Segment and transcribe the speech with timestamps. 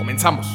[0.00, 0.46] Comenzamos.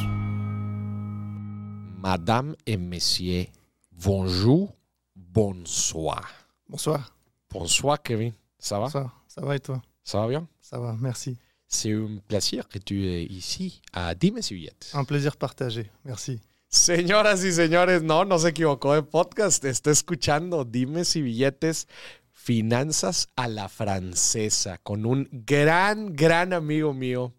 [2.01, 3.45] Madame et Monsieur,
[3.91, 4.73] bonjour,
[5.15, 6.27] bonsoir.
[6.67, 7.15] Bonsoir.
[7.51, 8.33] Bonsoir, Kevin.
[8.57, 8.85] Ça va?
[8.85, 9.23] Bonsoir.
[9.27, 10.47] Ça va et toi Ça va bien?
[10.59, 11.37] Ça va, merci.
[11.67, 14.89] C'est un plaisir que tu es ici à Dimes y Billetes.
[14.95, 15.91] Un plaisir partagé.
[16.03, 16.41] Merci.
[16.67, 19.63] Señoras y señores, no, no se equivocó de podcast.
[19.63, 21.87] Está escuchando Dimes y Billetes,
[22.31, 27.31] Finanzas a la Francesa, con un gran, gran amigo mío,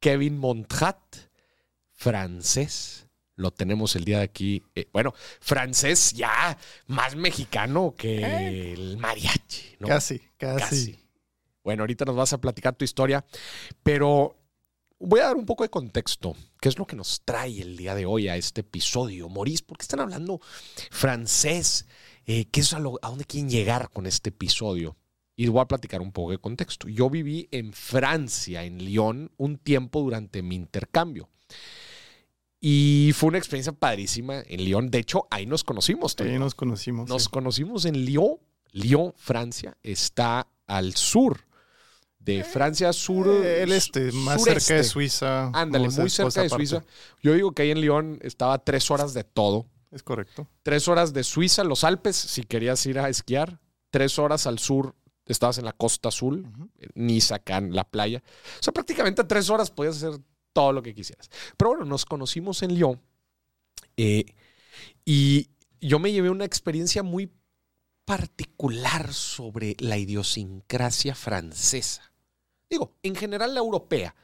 [0.00, 0.98] Kevin Montrat,
[2.02, 3.06] francés.
[3.36, 4.62] Lo tenemos el día de aquí.
[4.74, 9.88] eh, bueno, francés ya más mexicano que el mariachi, ¿no?
[9.88, 10.60] Casi, casi.
[10.60, 10.98] Casi.
[11.64, 13.24] Bueno, ahorita nos vas a platicar tu historia,
[13.82, 14.36] pero
[14.98, 16.36] voy a dar un poco de contexto.
[16.60, 19.28] ¿Qué es lo que nos trae el día de hoy a este episodio?
[19.28, 20.40] Maurice, ¿por qué están hablando
[20.90, 21.86] francés?
[22.26, 24.96] Eh, ¿Qué es a, lo- a dónde quieren llegar con este episodio?
[25.34, 26.88] Y voy a platicar un poco de contexto.
[26.88, 31.30] Yo viví en Francia, en Lyon, un tiempo durante mi intercambio.
[32.64, 34.88] Y fue una experiencia padrísima en Lyon.
[34.88, 36.14] De hecho, ahí nos conocimos.
[36.20, 37.08] Ahí nos conocimos.
[37.08, 37.28] Nos sí.
[37.28, 38.36] conocimos en Lyon.
[38.70, 41.40] Lyon, Francia, está al sur
[42.20, 43.26] de Francia, sur.
[43.28, 44.60] Eh, el este, más sureste.
[44.60, 45.50] cerca de Suiza.
[45.52, 46.48] Ándale, muy cerca de.
[46.48, 46.84] Suiza.
[47.20, 49.66] Yo digo que ahí en Lyon estaba tres horas de todo.
[49.90, 50.46] Es correcto.
[50.62, 53.58] Tres horas de Suiza, los Alpes, si querías ir a esquiar.
[53.90, 54.94] Tres horas al sur,
[55.26, 56.70] estabas en la costa azul, Ujú.
[56.94, 58.22] Niza, en la playa.
[58.60, 60.20] O sea, prácticamente a tres horas podías hacer
[60.52, 61.30] todo lo que quisieras.
[61.56, 63.00] Pero bueno, nos conocimos en Lyon
[63.96, 64.24] eh,
[65.04, 65.48] y
[65.80, 67.30] yo me llevé una experiencia muy
[68.04, 72.12] particular sobre la idiosincrasia francesa.
[72.68, 74.14] Digo, en general la europea,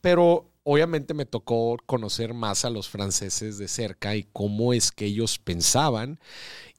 [0.00, 5.06] pero obviamente me tocó conocer más a los franceses de cerca y cómo es que
[5.06, 6.20] ellos pensaban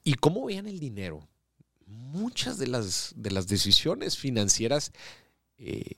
[0.02, 1.28] y cómo veían el dinero.
[1.86, 4.92] Muchas de las, de las decisiones financieras
[5.58, 5.96] eh,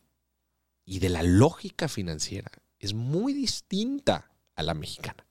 [0.85, 2.51] y de la lógica financiera
[2.83, 5.25] es muy distinta a la mexicana.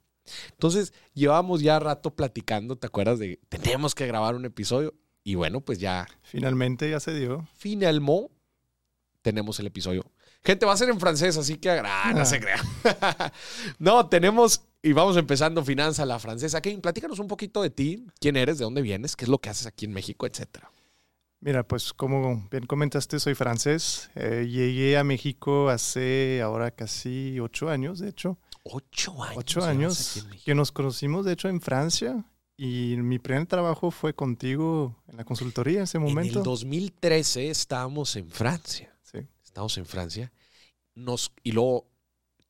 [0.51, 4.95] Entonces, llevábamos ya rato platicando, ¿te acuerdas de tenemos que grabar un episodio?
[5.23, 7.47] Y bueno, pues ya Finalmente ya se dio.
[7.55, 8.31] finalmente
[9.21, 10.03] tenemos el episodio.
[10.43, 12.25] Gente, va a ser en francés, así que ah, no Ah.
[12.25, 12.59] se crean.
[13.79, 16.61] no, tenemos y vamos empezando Finanza la francesa.
[16.61, 19.49] Kevin, platícanos un poquito de ti, quién eres, de dónde vienes, qué es lo que
[19.49, 20.71] haces aquí en México, etcétera.
[21.41, 24.11] Mira, pues como bien comentaste, soy francés.
[24.15, 28.37] Eh, llegué a México hace ahora casi ocho años, de hecho.
[28.63, 29.37] Ocho años.
[29.37, 32.23] Ocho años en que nos conocimos, de hecho, en Francia.
[32.57, 36.39] Y mi primer trabajo fue contigo en la consultoría en ese En momento.
[36.39, 38.95] el 2013 estábamos en Francia.
[39.01, 39.17] Sí.
[39.43, 40.31] Estábamos en Francia.
[40.93, 41.87] Nos, y luego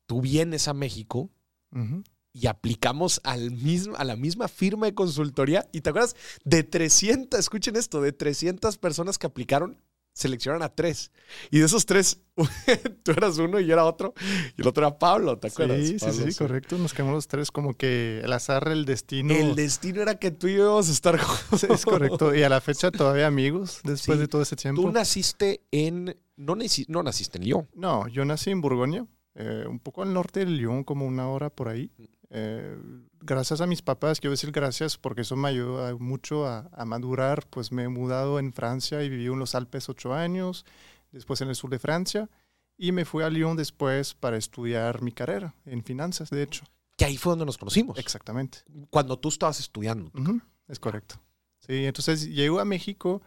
[0.04, 1.30] tú vienes a México
[1.74, 2.02] Ujú.
[2.32, 5.66] Y aplicamos al mismo, a la misma firma de consultoría.
[5.72, 6.16] ¿Y te acuerdas?
[6.44, 9.78] De 300, escuchen esto, de 300 personas que aplicaron,
[10.14, 11.10] seleccionaron a tres.
[11.50, 12.20] Y de esos tres,
[13.02, 14.12] tú eras uno y yo era otro.
[14.56, 15.78] Y el otro era Pablo, ¿te acuerdas?
[15.86, 16.76] Sí, sí, sí, correcto.
[16.78, 19.34] Nos quedamos los tres como que el azar, el destino.
[19.34, 21.60] El destino era que tú y yo íbamos a estar juntos.
[21.60, 22.34] Sí, es correcto.
[22.34, 24.20] Y a la fecha todavía amigos después Sí.
[24.20, 24.82] de todo ese tiempo.
[24.82, 26.16] Tú naciste en...
[26.36, 26.56] No,
[26.88, 27.68] no naciste en Lyon.
[27.74, 31.50] No, yo nací en Borgoña, eh, un poco al norte de Lyon, como una hora
[31.50, 31.90] por ahí.
[32.34, 32.78] Eh,
[33.20, 37.46] gracias a mis papás, quiero decir gracias porque eso me ayudó mucho a, a madurar.
[37.50, 40.64] Pues me he mudado en Francia y viví en los Alpes ocho años,
[41.10, 42.30] después en el sur de Francia.
[42.78, 46.64] Y me fui a Lyon después para estudiar mi carrera en finanzas, de hecho.
[46.96, 47.98] Que ahí fue donde nos conocimos.
[47.98, 48.58] Exactamente.
[48.90, 50.10] Cuando tú estabas estudiando.
[50.68, 51.16] Es correcto.
[51.60, 53.22] Sí, entonces llego a México.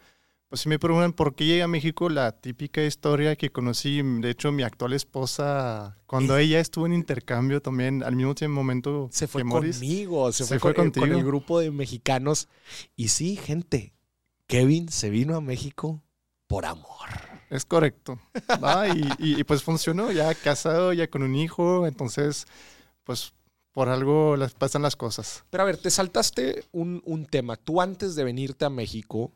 [0.48, 4.30] Pues si me preguntan por qué llegué a México, la típica historia que conocí, de
[4.30, 9.26] hecho, mi actual esposa, cuando ella estuvo en intercambio también, al mismo tiempo momento Se
[9.26, 12.48] fue que Morris, conmigo, se, Se fue, fue con, con el grupo de mexicanos.
[12.94, 13.92] Y sí, gente,
[14.46, 16.04] Kevin se vino a México
[16.46, 17.08] por amor.
[17.50, 18.20] Es correcto.
[18.62, 22.46] Va, y, y- y pues funcionó, ya casado, ya con un hijo, entonces,
[23.02, 23.32] pues
[23.72, 25.44] por algo las, pasan las cosas.
[25.50, 27.56] Pero a ver, te saltaste un, un tema.
[27.56, 29.32] Tú antes de venirte a México,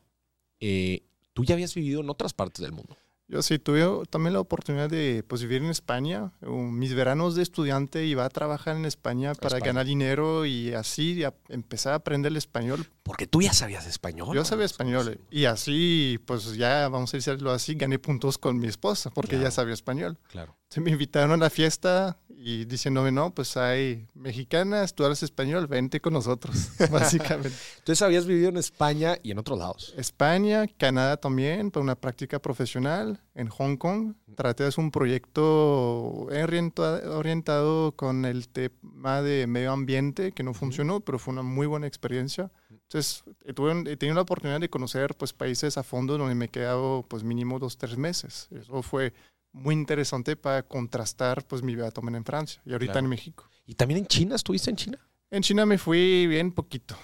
[0.61, 1.03] eh,
[1.33, 2.95] tú ya habías vivido en otras partes del mundo.
[3.27, 6.33] Yo sí tuve también la oportunidad de pues, vivir en España.
[6.41, 9.65] Um, Mis veranos de estudiante iba a trabajar en España para España.
[9.67, 12.85] ganar dinero y así empecé a aprender el español.
[13.03, 14.35] Porque tú ya sabías español.
[14.35, 15.27] Yo sabía español conocimos.
[15.31, 19.43] y así, pues ya vamos a decirlo así, gané puntos con mi esposa porque Claro.
[19.43, 20.17] ella sabía español.
[20.29, 20.57] Claro.
[20.67, 25.67] Se me invitaron a la fiesta y diciéndome, no, pues hay mexicanas, tú hablas español,
[25.67, 27.55] vente con nosotros, básicamente.
[27.77, 29.93] Entonces habías vivido en España y en otros lados.
[29.95, 34.15] España, Canadá también, para una práctica profesional, en Hong Kong.
[34.35, 40.99] Traté de hacer un proyecto orientado, con el tema de medio ambiente, que no funcionó,
[40.99, 42.51] pero fue una muy buena experiencia.
[42.69, 43.23] Entonces,
[43.53, 47.05] tuve, he tenido la oportunidad de conocer pues, países a fondo donde me he quedado
[47.07, 48.47] pues, mínimo dos, tres meses.
[48.51, 49.13] Eso fue
[49.53, 53.49] muy interesante para contrastar pues mi vida también en Francia y ahorita en México.
[53.65, 54.35] ¿Y también en China?
[54.35, 54.99] ¿Estuviste en China?
[55.29, 56.97] En China me fui bien poquito.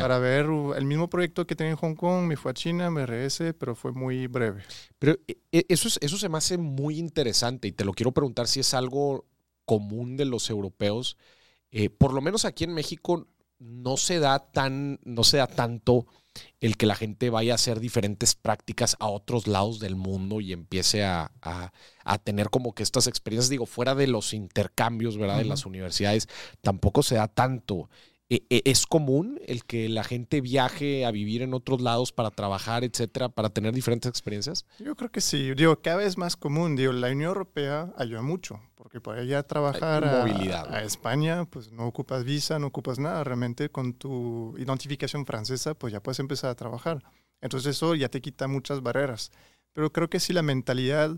[0.00, 0.46] Para ver
[0.76, 3.74] el mismo proyecto que tenía en Hong Kong, me fui a China, me regresé, pero
[3.74, 4.62] fue muy breve.
[4.98, 8.12] Pero e, e, eso, es, eso se me hace muy interesante y te lo quiero
[8.12, 9.26] preguntar si es algo
[9.66, 11.18] común de los europeos.
[11.70, 13.26] Eh, por lo menos aquí en México
[13.58, 16.06] no se da tan, no se da tanto
[16.60, 20.52] el que la gente vaya a hacer diferentes prácticas a otros lados del mundo y
[20.52, 21.30] empiece a,
[22.24, 25.38] tener como que estas experiencias, digo, fuera de los intercambios, ¿verdad?
[25.38, 26.28] De las universidades,
[26.60, 27.88] tampoco se da tanto.
[28.28, 32.30] E, e, ¿Es común el que la gente viaje a vivir en otros lados para
[32.30, 34.64] trabajar, etcétera, para tener diferentes experiencias?
[34.78, 35.52] Yo creo que sí.
[35.54, 36.74] Digo, cada vez más común.
[36.76, 41.86] Digo, la Unión Europea ayuda mucho, porque para allá trabajar a, a, España, pues no
[41.86, 43.22] ocupas visa, no ocupas nada.
[43.22, 47.02] Realmente con tu identificación francesa, pues ya puedes empezar a trabajar.
[47.42, 49.30] Entonces eso ya te quita muchas barreras.
[49.74, 51.16] Pero creo que sí la mentalidad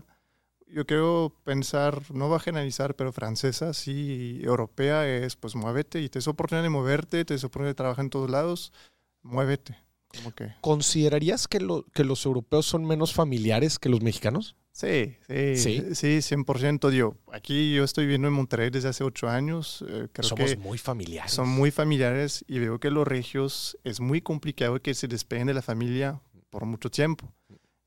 [0.67, 6.09] yo quiero pensar, no va a generalizar, pero francesa, sí, europea es, pues muévete y
[6.09, 8.73] te es oportunidad de moverte, te es oportunidad de trabajar en todos lados,
[9.21, 9.77] muévete.
[10.07, 10.53] Como que...
[10.61, 14.55] ¿Considerarías que, lo, que los europeos son menos familiares que los mexicanos?
[14.75, 16.91] Sí, sí, sí, sí 100%.
[16.91, 19.85] Yo, aquí yo estoy viviendo en Monterrey desde hace ocho años.
[19.87, 21.31] Eh, creo Somos muy familiares.
[21.31, 25.53] Son muy familiares y veo que los regios es muy complicado que se despeguen de
[25.53, 26.19] la familia
[26.49, 27.31] por mucho tiempo.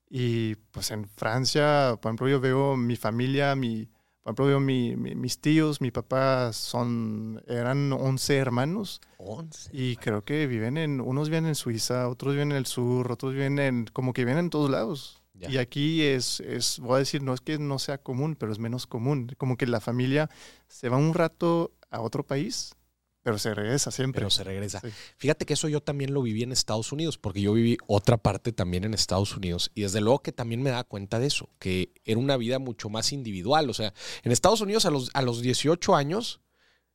[0.09, 3.85] Y pues en Francia, por ejemplo, yo veo mi familia, mi,
[4.23, 9.01] por ejemplo, veo mi, mis tíos, mi papá son, eran 11 hermanos.
[9.17, 9.69] 11.
[9.71, 13.33] Y creo que viven en, unos viven en Suiza, otros viven en el sur, otros
[13.33, 15.21] viven en, como que viven en todos lados.
[15.35, 18.59] Y aquí es, es, voy a decir, no es que no sea común, pero es
[18.59, 19.31] menos común.
[19.37, 20.29] Como que la familia
[20.67, 22.75] se va un rato a otro país
[23.21, 24.21] pero se regresa siempre.
[24.21, 24.81] Pero se regresa.
[25.17, 28.53] Fíjate que eso yo también lo viví en Estados Unidos, porque yo viví otra parte
[28.53, 29.71] también en Estados Unidos.
[29.75, 32.89] Y desde luego que también me da cuenta de eso, que era una vida mucho
[32.89, 33.69] más individual.
[33.69, 33.93] O sea,
[34.23, 36.41] en Estados Unidos a los, a los 18 años,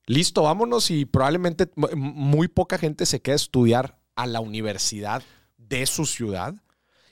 [0.06, 5.23] listo, vámonos y probablemente muy poca gente se queda a estudiar a la universidad
[5.59, 6.55] de su ciudad.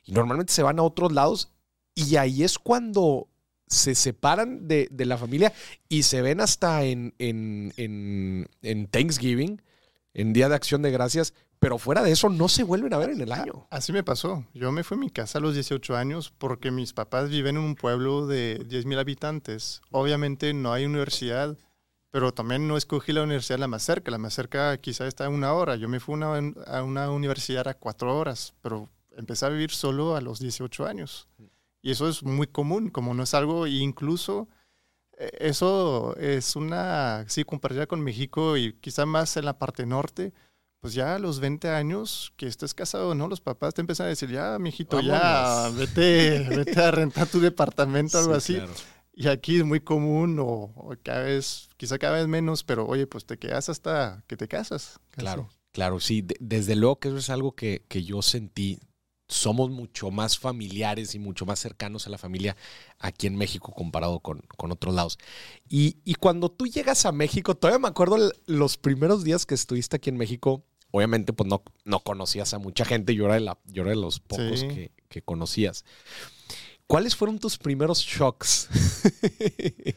[0.05, 1.53] Y normalmente se van a otros lados.
[1.95, 3.29] Y ahí es cuando
[3.73, 5.53] se separan de, la familia
[5.89, 9.63] y se ven hasta en, en, Thanksgiving,
[10.15, 13.11] en Día de Acción de Gracias, pero fuera de eso no se vuelven a ver
[13.11, 13.67] en el año.
[13.71, 14.45] Así me pasó.
[14.53, 17.63] Yo me fui a mi casa a los 18 años porque mis papás viven en
[17.63, 19.81] un pueblo de 10.000 habitantes.
[19.91, 21.57] Obviamente no hay universidad,
[22.11, 24.11] pero también no escogí la universidad la más cerca.
[24.11, 25.77] La más cerca quizá está a una hora.
[25.77, 30.21] Yo me fui a una universidad a cuatro horas, pero empecé a vivir solo a
[30.21, 31.29] los 18 años.
[31.83, 34.49] Y eso es muy común, como no es algo, incluso
[35.19, 40.33] eh, eso es una, sí, compartida con México y quizá más en la parte norte,
[40.81, 43.29] pues ya a los 20 años que estés casado, ¿no?
[43.29, 48.19] Los papás te empiezan a decir, ya, mijito, ya, vete, vete a rentar tu departamento,
[48.19, 48.61] algo así.
[49.15, 53.27] Y aquí es muy común, o, cada vez, quizá cada vez menos, pero oye, pues
[53.27, 54.99] te quedas hasta que te casas.
[55.11, 56.27] Claro, claro, sí.
[56.41, 58.81] desde luego que eso es algo que, que yo sentí
[59.33, 62.57] somos mucho más familiares y mucho más cercanos a la familia
[62.99, 65.19] aquí en México comparado con, otros lados.
[65.69, 70.11] Y, cuando tú llegas a México, todavía me acuerdo los primeros días que estuviste aquí
[70.11, 73.85] en México, obviamente pues no, no conocías a mucha gente, yo era de, la, yo
[73.85, 75.85] de los pocos que, que conocías.
[76.87, 78.69] ¿Cuáles fueron tus primeros shocks?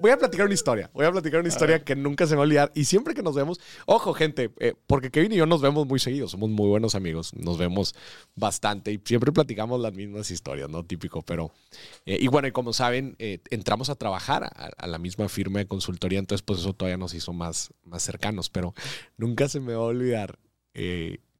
[0.00, 0.90] voy a platicar una historia.
[0.92, 2.72] Voy a platicar una historia que nunca se me va a olvidar.
[2.74, 5.98] Y siempre que nos vemos, ojo, gente, eh, porque Kevin y yo nos vemos muy
[5.98, 6.32] seguidos.
[6.32, 7.34] Somos muy buenos amigos.
[7.34, 7.94] Nos vemos
[8.34, 10.84] bastante y siempre platicamos las mismas historias, ¿no?
[10.84, 11.52] Típico, pero.
[12.06, 15.66] Eh, y bueno, y como saben, eh, entramos a trabajar a, la misma firma de
[15.66, 16.18] consultoría.
[16.18, 18.50] Entonces, pues eso todavía nos hizo más, más cercanos.
[18.50, 18.74] Pero
[19.16, 20.38] nunca se me va a olvidar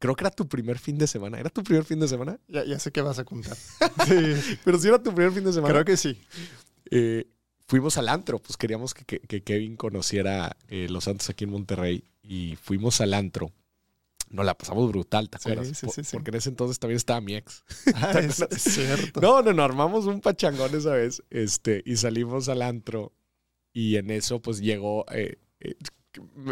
[0.01, 1.39] Creo que era tu primer fin de semana.
[1.39, 2.39] ¿Era tu primer fin de semana?
[2.47, 3.55] Ya, ya sé qué vas a contar.
[4.07, 4.57] sí.
[4.65, 5.71] Pero sí era tu primer fin de semana.
[5.71, 6.19] Creo que sí.
[6.89, 7.27] Eh,
[7.71, 12.57] fuimos al antro, pues queríamos que, Kevin conociera eh, Los Santos aquí en Monterrey y
[12.57, 13.53] fuimos al antro.
[14.29, 15.69] Nos la pasamos brutal, ¿te acuerdas?
[15.69, 17.63] Sí, sí, sí, Porque en ese entonces también estaba mi ex.
[17.95, 19.21] Ah, es, cierto.
[19.21, 23.13] No, no, no, armamos un pachangón esa vez este, y salimos al antro
[23.71, 25.05] y en eso pues llegó...
[25.13, 25.37] Eh,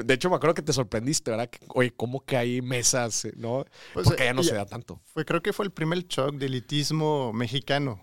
[0.05, 1.49] de hecho, me acuerdo que te sorprendiste, ¿verdad?
[1.67, 3.27] oye, ¿cómo que hay mesas?
[3.35, 3.65] ¿No?
[3.93, 5.01] Pues, Porque ya no se da tanto.
[5.03, 8.01] Fue, creo que fue el primer shock de elitismo mexicano.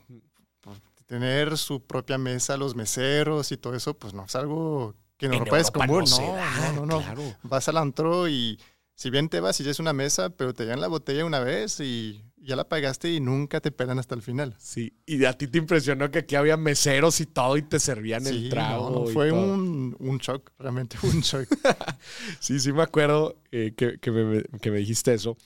[1.06, 5.32] Tener su propia mesa, los meseros y todo eso, pues no es algo que en,
[5.32, 6.04] En Europa, es Europa común.
[6.10, 7.36] no No, da, no, no.
[7.42, 8.58] Vas al antro y
[8.94, 11.40] si bien te vas y ya es una mesa, pero te dan la botella una
[11.40, 14.54] vez y ya la pagaste y nunca te pelan hasta el final.
[14.58, 18.25] Sí, y a ti te impresionó que aquí había meseros y todo y te servían
[18.25, 18.90] Sí, el trago.
[18.90, 19.40] no, no, y fue todo.
[19.42, 21.48] un, un shock, realmente un shock.
[22.40, 25.36] Sí, sí me acuerdo eh, que, que me, que me dijiste eso.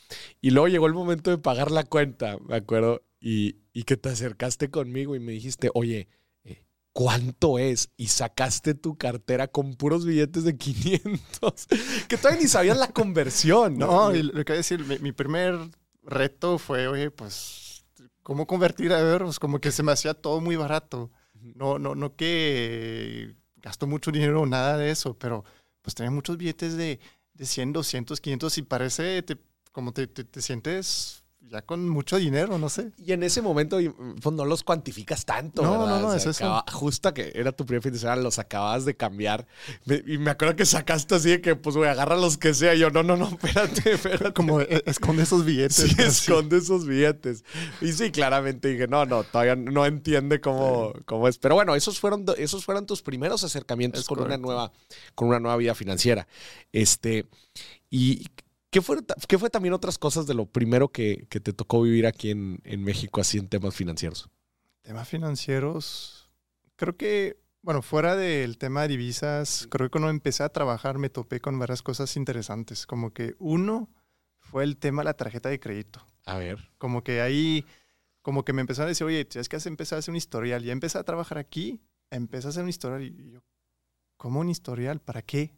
[0.40, 4.08] Y luego llegó el momento de pagar la cuenta, me acuerdo, y, y que te
[4.10, 6.08] acercaste conmigo y me dijiste, oye,
[6.44, 7.90] eh, ¿cuánto es?
[7.96, 11.66] Y sacaste tu cartera con puros billetes de 500,
[12.08, 14.10] que todavía ni sabías la conversión, ¿no?
[14.10, 15.56] No, y lo que voy a decir, mi, mi primer
[16.02, 17.84] reto fue, oye, pues,
[18.22, 19.38] ¿cómo convertir a euros?
[19.38, 21.10] Como que se me hacía todo muy barato.
[21.54, 25.44] No, no, no que gasto mucho dinero o nada de eso, pero
[25.82, 27.00] pues tenía muchos billetes de,
[27.34, 29.38] de 100, 200, 500 y parece te-
[29.72, 31.19] como te, te, te sientes
[31.50, 32.92] ya con mucho dinero, no sé.
[32.96, 33.78] Y en ese momento
[34.22, 35.86] pues, no los cuantificas tanto, No, ¿verdad?
[35.86, 36.64] no, no, O sea, es eso.
[36.72, 39.46] justo que era tu primer fin de semana, los acababas de cambiar.
[39.84, 42.74] Me- y me acuerdo que sacaste así de que, pues, güey, agarra los que sea.
[42.74, 44.32] Y yo, no, no, no, espérate, espérate.
[44.32, 45.74] Como e- esconde esos billetes.
[45.76, 47.44] Sí, esconde esos billetes.
[47.80, 51.38] Y sí, claramente dije, no, no, todavía no entiende cómo, cómo es.
[51.38, 54.72] Pero bueno, esos fueron, esos fueron tus primeros acercamientos Es con una, nueva,
[55.16, 56.28] con una nueva vida financiera.
[56.72, 57.26] Este,
[57.90, 58.24] y
[58.70, 58.98] ¿qué fue,
[59.28, 62.60] qué fue también otras cosas de lo primero que, que te tocó vivir aquí en,
[62.64, 64.30] en México, así en temas financieros?
[64.82, 66.30] Temas financieros,
[66.76, 71.10] creo que, bueno, fuera del tema de divisas, creo que cuando empecé a trabajar me
[71.10, 72.86] topé con varias cosas interesantes.
[72.86, 73.90] Como que uno
[74.38, 76.06] fue el tema de la tarjeta de crédito.
[76.24, 76.70] A ver.
[76.78, 77.66] Como que ahí,
[78.22, 80.64] como que me empezaron a decir, oye, tienes que empezar a hacer un historial.
[80.64, 83.44] Ya empecé a trabajar aquí, empecé a hacer un historial y yo,
[84.16, 85.00] ¿cómo un historial?
[85.00, 85.54] ¿Para qué?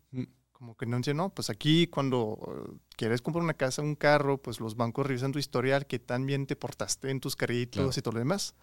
[0.63, 2.39] Como que no entiendo, no, pues aquí cuando
[2.71, 6.25] eh, quieres comprar una casa, un carro, pues los bancos revisan tu historial, que tan
[6.25, 7.93] bien te portaste en tus créditos Claro.
[7.97, 8.55] y todo lo demás.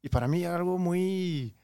[0.00, 1.56] Y para mí era algo muy,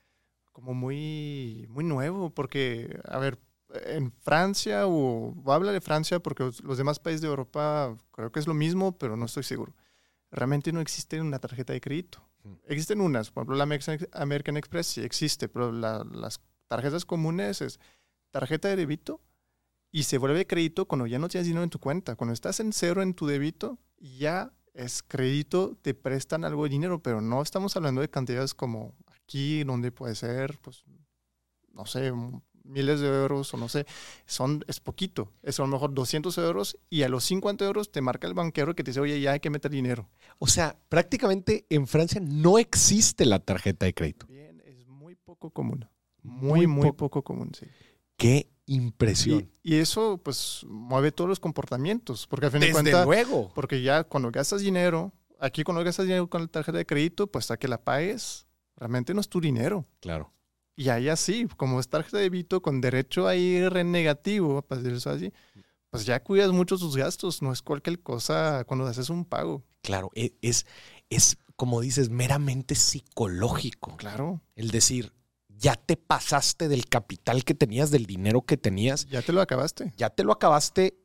[0.50, 3.38] como muy, muy nuevo, porque, a ver,
[3.84, 7.96] en Francia, o voy a hablar de Francia porque los- los demás países de Europa
[8.10, 9.72] creo que es lo mismo, pero no estoy seguro.
[10.32, 12.28] Realmente no existe una tarjeta de crédito.
[12.42, 12.54] Mm.
[12.66, 17.62] Existen unas, por ejemplo, la American- American Express sí existe, pero la- las tarjetas comunes
[17.62, 17.78] es
[18.32, 19.20] tarjeta de débito
[19.96, 22.16] y se vuelve crédito cuando ya no tienes dinero en tu cuenta.
[22.16, 27.02] Cuando estás en cero en tu débito, ya es crédito, te prestan algo de dinero,
[27.02, 30.84] pero no estamos hablando de cantidades como aquí, donde puede ser, pues,
[31.72, 32.12] no sé,
[32.62, 33.86] miles de euros o no sé,
[34.26, 35.32] son, es poquito.
[35.42, 38.74] Es a lo mejor 200 euros y a los 50 euros te marca el banquero
[38.74, 40.10] que te dice, oye, ya hay que meter dinero.
[40.38, 44.26] O sea, prácticamente en Francia no existe la tarjeta de crédito.
[44.26, 45.88] Bien, es muy poco común.
[46.22, 47.64] Muy, muy po- poco común, sí.
[48.18, 49.50] Qué impresión.
[49.62, 53.52] Y, y eso, pues, mueve todos los comportamientos, porque al fin de Desde cuentas, luego.
[53.54, 57.44] porque ya cuando gastas dinero, aquí cuando gastas dinero con la tarjeta de crédito, pues
[57.44, 58.46] hasta que la pagues,
[58.76, 59.86] realmente no es tu dinero.
[60.00, 60.32] Claro.
[60.76, 65.12] Y ahí así, como es tarjeta de débito con derecho a ir negativo, para decirlo
[65.14, 65.32] así,
[65.88, 69.64] pues ya cuidas mucho tus gastos, no es cualquier cosa cuando haces un pago.
[69.80, 70.66] Claro, e- es,
[71.08, 73.96] es, como dices, meramente psicológico.
[73.96, 75.12] Claro, El decir,
[75.58, 79.92] ya te pasaste del capital que tenías, del dinero que tenías, ya te lo acabaste.
[79.96, 80.98] ya te lo acabaste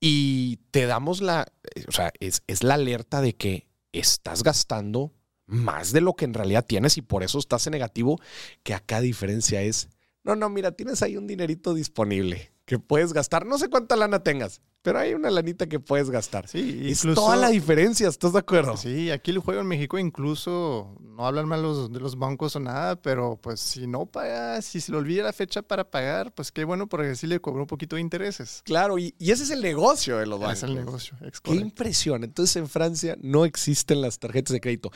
[0.00, 5.14] y te damos la, eh, o sea, es, es la alerta de que estás gastando
[5.46, 8.20] más de lo que en realidad tienes y por eso estás en negativo,
[8.62, 9.88] que acá diferencia es,
[10.24, 14.22] no, no, mira, tienes ahí un dinerito disponible que puedes gastar, no sé cuánta lana
[14.22, 16.48] tengas, pero hay una lanita que puedes gastar.
[16.48, 18.76] Sí, es incluso- toda la diferencia, ¿estás de acuerdo?
[18.76, 22.60] Sí, aquí el juego en México incluso, no hablan mal los, de los bancos o
[22.60, 26.50] nada, pero pues si no pagas, si se le olvida la fecha para pagar, pues
[26.50, 28.62] qué bueno porque así le cobró un poquito de intereses.
[28.64, 30.58] Claro, y, y ese es el negocio de los bancos.
[30.58, 31.16] Es el negocio.
[31.20, 32.24] es Qué impresión.
[32.24, 34.90] Entonces en Francia no existen las tarjetas de crédito.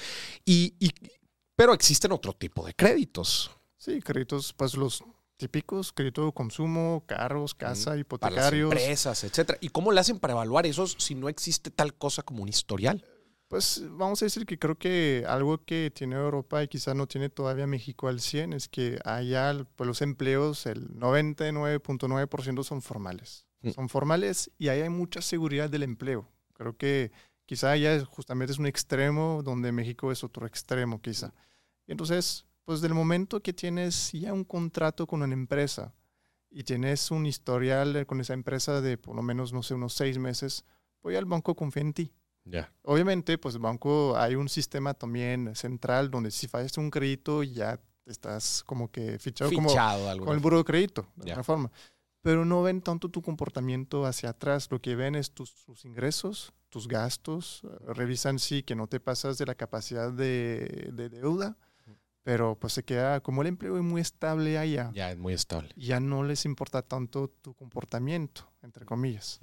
[0.44, 0.90] Y, y-
[1.54, 3.50] pero existen otro tipo de créditos.
[3.78, 5.02] Sí, créditos, pues los
[5.36, 8.72] típicos, crédito de consumo, carros, casa, Para las hipotecarios.
[8.72, 9.58] empresas, etcétera.
[9.60, 13.04] ¿Y cómo le hacen para evaluar esos si no existe tal cosa como un historial?
[13.48, 17.28] Pues vamos a decir que creo que algo que tiene Europa y quizás no tiene
[17.28, 23.46] todavía México al 100 es que allá pues, los empleos, el 99.9% son formales.
[23.60, 23.70] Mm.
[23.70, 26.28] Son formales y ahí hay mucha seguridad del empleo.
[26.54, 27.12] Creo que
[27.44, 31.32] quizá allá justamente es un extremo donde México es otro extremo quizá.
[31.86, 35.94] Y entonces, pues del momento que tienes ya un contrato con una empresa
[36.50, 40.18] y tienes un historial con esa empresa de por lo menos, no sé, unos seis
[40.18, 40.64] meses,
[41.00, 42.12] pues ya el banco confía en ti.
[42.44, 42.70] Ya.
[42.82, 47.80] Obviamente, pues el banco hay un sistema también central donde si fallas un crédito ya
[48.04, 50.26] estás como que fichado, como Fichado algo.
[50.26, 51.32] con el buro de crédito, de Ya.
[51.32, 51.72] alguna forma.
[52.22, 56.52] Pero no ven tanto tu comportamiento hacia atrás, lo que ven es tus, tus ingresos,
[56.68, 61.56] tus gastos, eh, revisan sí que no te pasas de la capacidad de, de deuda,
[62.26, 65.68] pero pues se queda, como el empleo es muy estable allá, Ya es muy estable.
[65.76, 69.38] ya no les importa tanto tu comportamiento, entre comillas.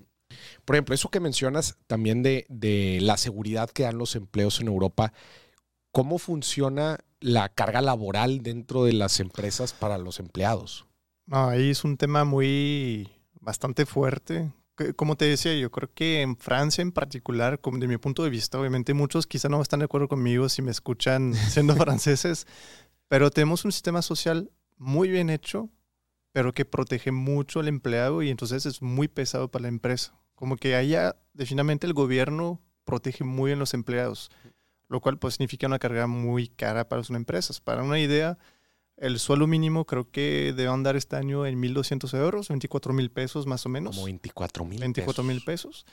[0.65, 4.67] Por ejemplo, eso que mencionas también de, de la seguridad que dan los empleos en
[4.67, 5.13] Europa,
[5.93, 10.85] ¿cómo funciona la carga laboral dentro de las empresas para los empleados?
[11.25, 13.09] No, ahí es un tema muy
[13.39, 14.51] bastante fuerte.
[14.95, 18.31] Como te decía, yo creo que en Francia en particular, como de mi punto de
[18.31, 22.47] vista, obviamente muchos quizá no están de acuerdo conmigo si me escuchan siendo franceses,
[23.07, 25.69] pero tenemos un sistema social muy bien hecho,
[26.31, 30.19] pero que protege mucho al empleado y entonces es muy pesado para la empresa.
[30.33, 34.31] Como que allá definitivamente el gobierno protege muy bien los empleados,
[34.89, 37.61] lo cual pues significa una carga muy cara para las empresas.
[37.61, 38.39] Para una idea,
[38.97, 43.47] el suelo mínimo creo que debe andar este año en 1.200 euros, 24 mil pesos
[43.47, 43.95] más o menos.
[43.95, 45.85] Como 24 mil 24 mil pesos.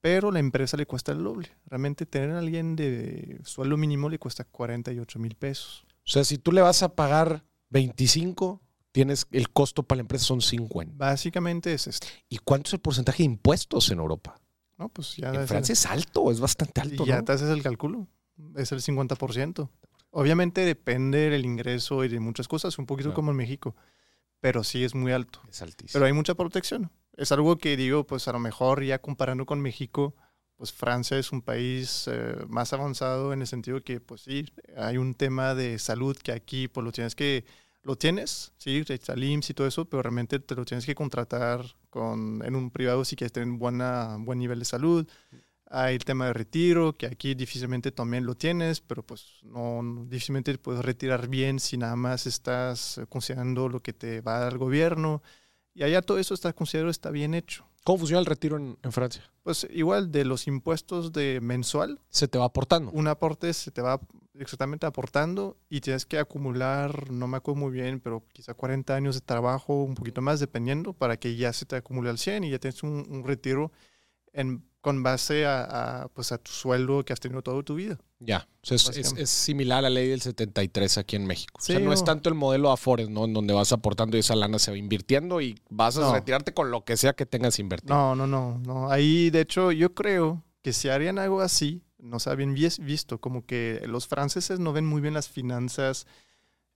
[0.00, 1.48] Pero la empresa le cuesta el doble.
[1.66, 5.86] Realmente tener a alguien de sueldo mínimo le cuesta 48 mil pesos.
[6.04, 8.60] O sea, si tú le vas a pagar 25,
[8.90, 10.94] tienes el costo para la empresa son 50.
[10.96, 12.06] Básicamente es esto.
[12.28, 14.34] ¿Y cuánto es el porcentaje de impuestos en Europa?
[14.76, 14.88] ¿no?
[14.88, 17.24] Pues ya, En Francia es alto, es bastante y alto, ya ¿no?
[17.24, 18.08] te haces el cálculo.
[18.56, 19.68] Es el 50%.
[20.12, 23.16] Obviamente depende del ingreso y de muchas cosas, un poquito Claro.
[23.16, 23.74] como en México.
[24.40, 25.40] Pero sí es muy alto.
[25.48, 25.90] Es altísimo.
[25.94, 26.90] Pero hay mucha protección.
[27.16, 30.14] Es algo que digo, pues a lo mejor ya comparando con México,
[30.56, 34.44] pues Francia es un país eh, más avanzado en el sentido que, pues sí,
[34.76, 37.44] hay un tema de salud que aquí, pues lo tienes que,
[37.82, 40.94] lo tienes, sí, está el IMSS y todo eso, pero realmente te lo tienes que
[40.94, 45.08] contratar con, en un privado si quieres tener buena, buen nivel de salud.
[45.74, 50.04] Hay el tema de retiro, que aquí difícilmente también lo tienes, pero pues no, no-
[50.04, 54.40] difícilmente puedes retirar bien si nada más estás eh, considerando lo que te va a
[54.40, 55.22] dar el gobierno.
[55.74, 57.66] Y allá todo eso está considerado está bien hecho.
[57.84, 59.22] ¿Cómo funciona el retiro en, en Francia?
[59.42, 62.90] Pues igual de los impuestos de mensual, Se te va aportando.
[62.92, 63.98] un aporte se te va
[64.38, 69.14] exactamente aportando y tienes que acumular, no me acuerdo muy bien, pero quizá 40 años
[69.16, 72.50] de trabajo, un poquito más dependiendo, para que ya se te acumule al 100 y
[72.50, 73.72] ya tienes un, un retiro
[74.32, 77.98] en, con base a, a, pues a tu sueldo que has tenido toda tu vida.
[78.18, 78.48] Ya.
[78.62, 81.54] O sea, es, es- similar a la ley del 73 aquí en México.
[81.58, 83.24] o sea, no es tanto el modelo Afores, ¿no?
[83.24, 86.12] En donde vas aportando y esa lana se va invirtiendo y vas a No.
[86.14, 87.94] retirarte con lo que sea que tengas invertido.
[87.94, 88.90] No, no, no, no.
[88.90, 92.78] Ahí, de hecho, yo creo que si harían algo así, no se ha bien vis-
[92.80, 96.06] visto, como que los franceses no ven muy bien las finanzas.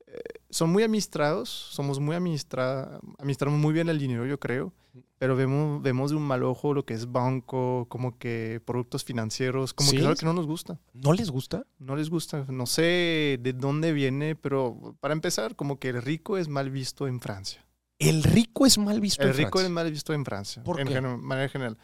[0.08, 4.72] Eh, son muy administrados, somos muy administra administramos muy bien el dinero, yo creo,
[5.18, 9.72] pero vemos, vemos de un mal ojo lo que es banco, como que productos financieros,
[9.74, 9.96] como ¿Sí?
[9.96, 10.78] que es algo que no nos gusta.
[10.92, 11.64] ¿No les gusta?
[11.78, 12.44] No les gusta.
[12.48, 17.06] No sé de dónde viene, pero para empezar, como que el rico es mal visto
[17.08, 17.64] en Francia.
[17.98, 19.66] El rico es mal visto El en rico Francia.
[19.66, 20.94] es mal visto en Francia, ¿Por en qué?
[21.00, 21.78] genu- manera general.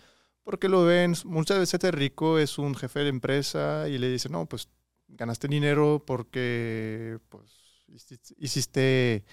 [0.44, 4.28] Porque lo ven, muchas veces el rico es un jefe de empresa y le dice,
[4.28, 4.68] no, pues
[5.08, 7.50] ganaste dinero porque pues,
[7.88, 9.24] hiciste- hiciste,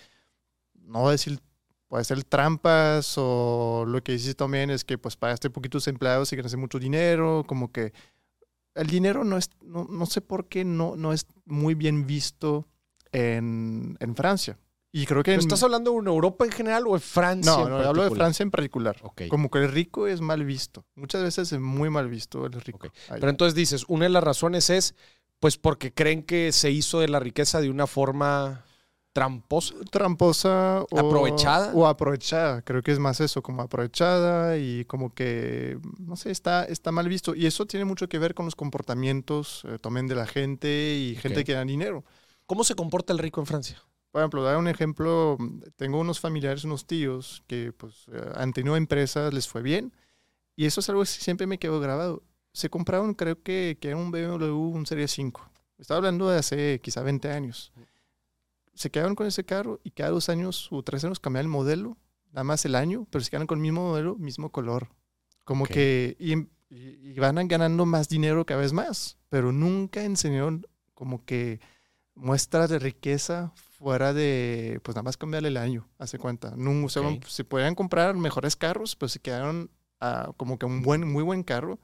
[0.75, 1.39] no voy a decir,
[1.89, 6.37] puede ser trampas o lo que hiciste también es que pues pagaste poquitos empleados y
[6.37, 7.91] ganaste mucho dinero, como que
[8.75, 12.67] el dinero no es, no, no sé por qué no, no es muy bien visto
[13.11, 14.57] en, en Francia.
[14.91, 17.51] Y creo que ¿Pero en- ¿Estás hablando de Europa en general o de Francia?
[17.51, 18.09] no, en no, hablo de?
[18.11, 18.97] Francia en particular.
[19.03, 19.23] Ok.
[19.29, 20.83] Como que el rico es mal visto.
[20.95, 22.87] Muchas veces es muy mal visto el rico.
[22.87, 22.93] Ok.
[23.09, 23.19] Ahí.
[23.19, 24.95] Pero entonces dices, una de las razones es,
[25.39, 28.63] pues porque creen que se hizo de la riqueza de una forma
[29.13, 29.73] tramposa.
[29.91, 31.71] Tramposa o ¿Aprovechada?
[31.73, 32.61] O aprovechada.
[32.61, 37.07] Creo que es más eso, como aprovechada y como que, no sé, está, está mal
[37.09, 37.35] visto.
[37.35, 41.15] Y eso tiene mucho que ver con los comportamientos eh, también de la gente y
[41.15, 42.03] gente que da dinero.
[42.45, 43.81] ¿Cómo se comporta el rico en Francia?
[44.11, 45.37] Por ejemplo, dar un ejemplo,
[45.75, 49.93] tengo unos familiares, unos tíos que pues eh, han tenido empresas, les fue bien.
[50.55, 52.23] Y eso es algo que siempre me quedó grabado.
[52.53, 55.49] Se compraron, creo que, que era un BMW, un Serie 5.
[55.77, 57.71] Estaba hablando de hace quizá 20 años.
[58.79, 61.97] Se quedaron con ese carro y cada dos años o tres años cambiaban el modelo,
[62.31, 64.87] nada más el año, pero se quedaron con el mismo modelo, mismo color.
[65.43, 66.33] Como que y,
[66.73, 71.59] y- y van ganando más dinero cada vez más, pero nunca enseñaron como que
[72.15, 76.53] muestras de riqueza fuera de, pues nada más cambiarle el año, hace cuenta.
[76.55, 77.25] No, o sea, Ok.
[77.25, 79.69] se podían comprar mejores carros, pero se quedaron
[80.37, 81.79] como que un buen, muy buen carro,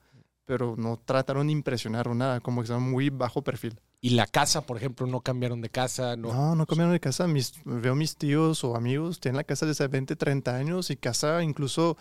[0.46, 3.80] pero no trataron de impresionar o nada, como que estaban muy bajo perfil.
[4.02, 6.16] Y la casa, por ejemplo, no cambiaron de casa.
[6.16, 6.32] No.
[6.32, 7.28] No, no cambiaron de casa.
[7.28, 11.42] Mis, veo mis tíos o amigos, tienen la casa desde 20, 30 años y casa
[11.44, 11.98] incluso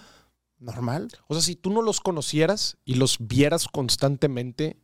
[0.59, 1.09] normal.
[1.29, 4.77] O sea, si tú no los conocieras y los vieras constantemente,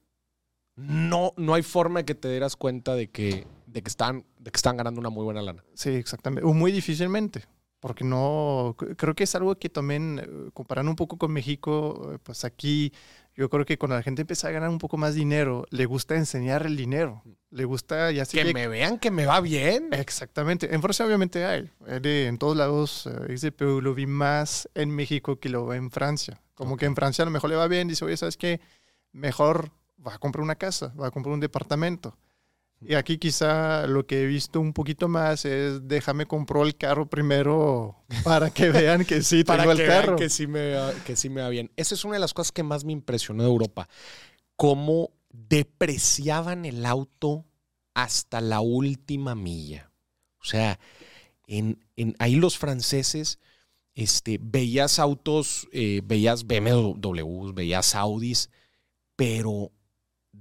[0.77, 4.51] no, no hay forma de que te dieras cuenta de que, de que, están, de
[4.51, 5.63] que están ganando una muy buena lana.
[5.75, 6.49] Sí, exactamente.
[6.49, 7.45] O muy difícilmente.
[7.81, 12.19] Porque no, creo que es algo que también, eh, comparando un poco con México, eh,
[12.23, 12.93] pues aquí
[13.35, 16.17] yo creo que cuando la gente empieza a ganar un poco más dinero, le gusta
[16.17, 17.23] enseñar el dinero.
[17.51, 19.89] Le gusta ya que me vean que me va bien.
[19.93, 20.75] Exactamente.
[20.75, 21.71] En Francia obviamente hay.
[21.87, 26.41] En todos lados eh, pero lo vi más en México que lo ve en Francia.
[26.55, 27.89] Como que en Francia a lo mejor le va bien.
[27.89, 28.61] Dice, oye, ¿sabes qué?
[29.13, 29.71] Mejor
[30.07, 32.17] va a comprar una casa, va a comprar un departamento.
[32.83, 37.09] Y aquí quizá lo que he visto un poquito más es déjame comprar el carro
[37.09, 40.17] primero para que vean que sí para tengo que el carro.
[40.17, 41.71] que sí, me va, que sí me va bien.
[41.77, 43.89] Esa es una de las cosas que más me impresionó de Europa.
[44.57, 47.45] Cómo depreciaban el auto
[47.95, 49.93] hasta la última milla.
[50.41, 50.81] O sea,
[51.47, 53.39] en, en ahí los franceses
[53.95, 58.49] este, veías autos, eh, veías BMWs, veías Audis,
[59.17, 59.73] pero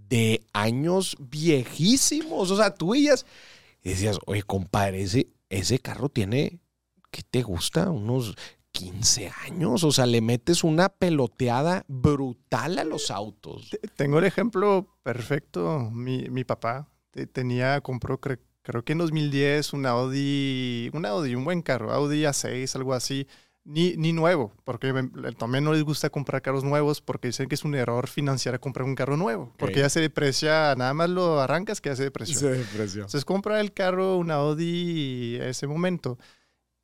[0.10, 2.52] de años viejísimos.
[2.52, 3.26] O sea, tú veías
[3.82, 6.60] y decías, oye, compadre, ese, ese carro tiene,
[7.12, 7.90] ¿qué te gusta?
[7.90, 8.36] Unos
[8.72, 9.84] 15 años.
[9.84, 13.70] O sea, le metes una peloteada brutal a los autos.
[13.96, 15.90] Tengo el ejemplo perfecto.
[15.92, 16.90] Mi, mi papá
[17.32, 22.76] tenía, compró, creo que en 2010, un Audi, un Audi, un buen carro, Audi A6,
[22.76, 23.28] algo así
[23.70, 24.92] ni, ni nuevo, porque
[25.38, 28.86] también no les gusta comprar carros nuevos porque dicen que es un error financiar comprar
[28.86, 32.36] un carro nuevo, porque ya se deprecia, nada más lo arrancas que ya se deprecia.
[32.36, 32.56] Se.
[32.56, 36.18] Entonces compra el carro, un Audi a ese momento,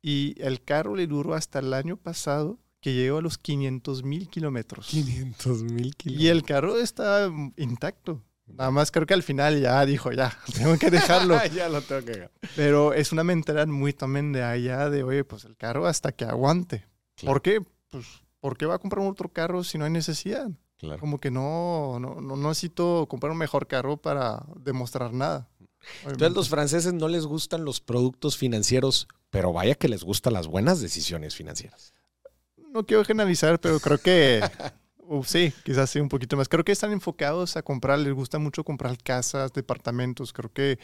[0.00, 4.28] y el carro le duró hasta el año pasado que llegó a los 500 mil
[4.28, 4.86] kilómetros.
[4.86, 6.24] 500 mil kilómetros.
[6.24, 8.22] Y el carro está intacto.
[8.46, 11.38] Nada más creo que al final ya dijo, ya, tengo que dejarlo.
[11.54, 12.30] ya lo tengo que dejar.
[12.54, 16.24] Pero es una mentalidad muy también de allá de, oye, pues el carro hasta que
[16.24, 16.86] aguante.
[17.24, 17.60] ¿Por qué?
[17.90, 18.06] Pues,
[18.40, 20.50] ¿por qué va a comprar un otro carro si no hay necesidad?
[20.78, 21.00] Claro.
[21.00, 25.48] Como que no, no, no, necesito comprar un mejor carro para demostrar nada.
[26.04, 30.48] Entonces, los franceses no les gustan los productos financieros, pero vaya que les gustan las
[30.48, 31.94] buenas decisiones financieras.
[32.72, 34.42] No quiero generalizar, pero creo que
[35.24, 36.48] sí, quizás sí, un poquito más.
[36.48, 40.32] Creo que están enfocados a comprar, les gusta mucho comprar casas, departamentos.
[40.32, 40.78] Creo que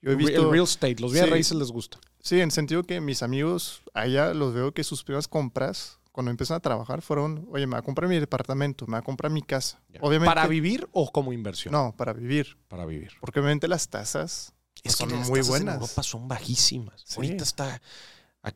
[0.00, 0.42] yo he visto.
[0.42, 1.98] El real estate, los bienes raíces les gusta.
[2.20, 6.56] Sí, en sentido que mis amigos allá los veo que sus primeras compras, cuando empiezan
[6.56, 9.42] a trabajar, fueron: oye, me va a comprar mi departamento, me va a comprar mi
[9.42, 9.80] casa.
[10.00, 10.34] Obviamente.
[10.34, 11.72] ¿Para vivir o como inversión?
[11.72, 12.56] No, para vivir.
[12.68, 13.12] Para vivir.
[13.20, 14.52] Porque obviamente las tasas
[14.84, 15.76] son muy buenas.
[15.76, 17.04] En Europa son bajísimas.
[17.16, 17.80] Ahorita está.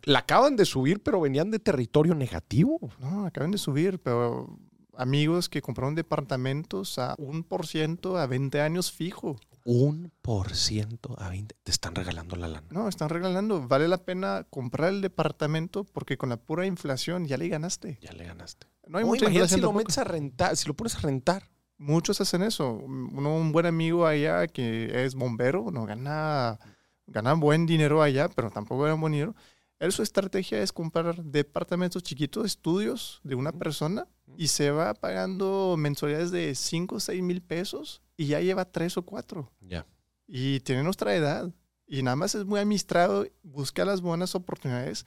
[0.04, 2.78] La acaban de subir, pero venían de territorio negativo.
[2.98, 4.58] No, acaban de subir, pero
[4.96, 9.38] amigos que compraron departamentos a un por ciento a 20 años fijo.
[9.64, 11.54] Un por ciento a 20.
[11.62, 12.66] Te están regalando la lana.
[12.70, 13.66] No, están regalando.
[13.68, 17.98] Vale la pena comprar el departamento porque con la pura inflación ya le ganaste.
[18.00, 18.66] Ya le ganaste.
[18.86, 19.60] No hay mucha inflación.
[19.60, 21.48] Si lo metes a rentar, si lo pones a rentar.
[21.78, 22.72] Muchos hacen eso.
[22.72, 26.58] Uno, un buen amigo allá que es bombero, no gana,
[27.06, 29.34] gana buen dinero allá, pero tampoco gana buen dinero.
[29.82, 35.76] Él su estrategia es comprar departamentos chiquitos, estudios de una persona y se va pagando
[35.78, 39.50] mensualidades de 5 o 6 mil pesos y ya lleva 3 o 4.
[39.60, 39.86] Ya.
[40.26, 41.52] Y tiene nuestra edad
[41.86, 45.04] y nada más es muy administrado, busca las buenas oportunidades,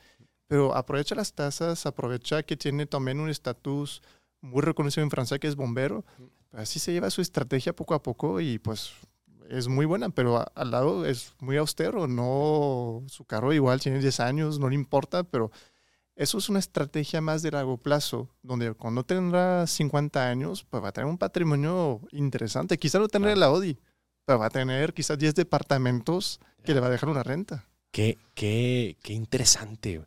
[0.47, 4.01] pero aprovecha las tasas, aprovecha que tiene también un estatus
[4.41, 6.05] muy reconocido en Francia que es bombero.
[6.51, 8.91] Así se lleva su estrategia poco a poco y pues
[9.49, 12.07] es muy buena, pero al lado es muy austero.
[12.07, 15.51] No, su carro igual tiene 10 años, no le importa, pero
[16.15, 20.89] eso es una estrategia más de largo plazo, donde cuando tendrá 50 años, pues va
[20.89, 22.77] a tener un patrimonio interesante.
[22.77, 23.77] Quizá no tendrá la Audi,
[24.25, 27.67] pero va a tener quizás 10 departamentos que le va a dejar una renta.
[27.91, 30.05] Qué, qué, qué interesante.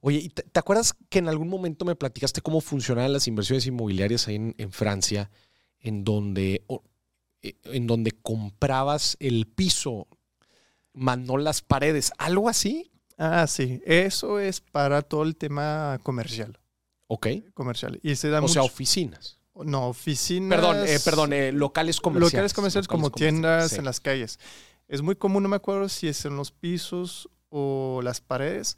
[0.00, 4.28] Oye, ¿te, ¿te, acuerdas que en algún momento me platicaste cómo funcionaban las inversiones inmobiliarias
[4.28, 5.30] ahí en, en Francia,
[5.80, 6.64] en donde,
[7.42, 10.06] eh, en donde comprabas el piso,
[10.92, 12.90] mandó las paredes, algo así?
[13.16, 13.80] Ah, sí.
[13.84, 16.58] Eso es para todo el tema comercial.
[17.06, 17.28] Ok.
[17.54, 17.98] Comercial.
[18.02, 19.38] Y se da o sea, oficinas.
[19.54, 20.50] No, oficinas.
[20.50, 22.32] Perdón, eh, perdón, eh, locales comerciales.
[22.32, 24.38] Locales comerciales como tiendas en las calles.
[24.88, 28.76] Es muy común, no me acuerdo si es en los pisos o las paredes,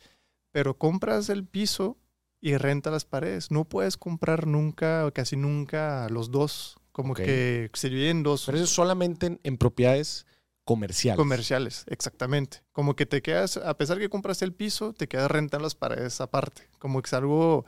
[0.53, 1.98] pero compras el piso
[2.40, 3.51] y renta las paredes.
[3.51, 6.77] No puedes comprar nunca o casi nunca los dos.
[6.92, 8.44] Como que se dividen dos.
[8.46, 10.27] Pero eso es solamente en propiedades
[10.68, 11.16] comerciales.
[11.16, 12.59] Comerciales, exactamente.
[12.72, 16.20] Como que te quedas, a pesar que compras el piso, te quedas rentando las paredes
[16.20, 16.68] aparte.
[16.78, 17.64] Como que es algo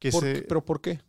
[0.00, 0.42] que se...
[0.42, 1.00] ¿Pero por qué?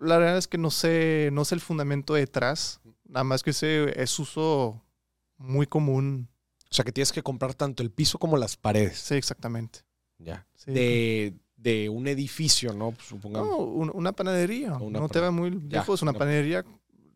[0.00, 2.80] La verdad es que no sé, no sé el fundamento detrás.
[3.04, 4.82] Nada más que ese es uso
[5.36, 6.28] muy común.
[6.68, 8.98] O sea, que tienes que comprar tanto el piso como las paredes.
[8.98, 9.84] Sí, exactamente.
[10.18, 10.48] Ya.
[10.66, 12.92] De, de, un edificio, ¿no?
[13.06, 13.50] Supongamos.
[13.50, 14.70] No, una panadería.
[14.70, 16.02] no te va muy lejos.
[16.02, 16.64] una panadería,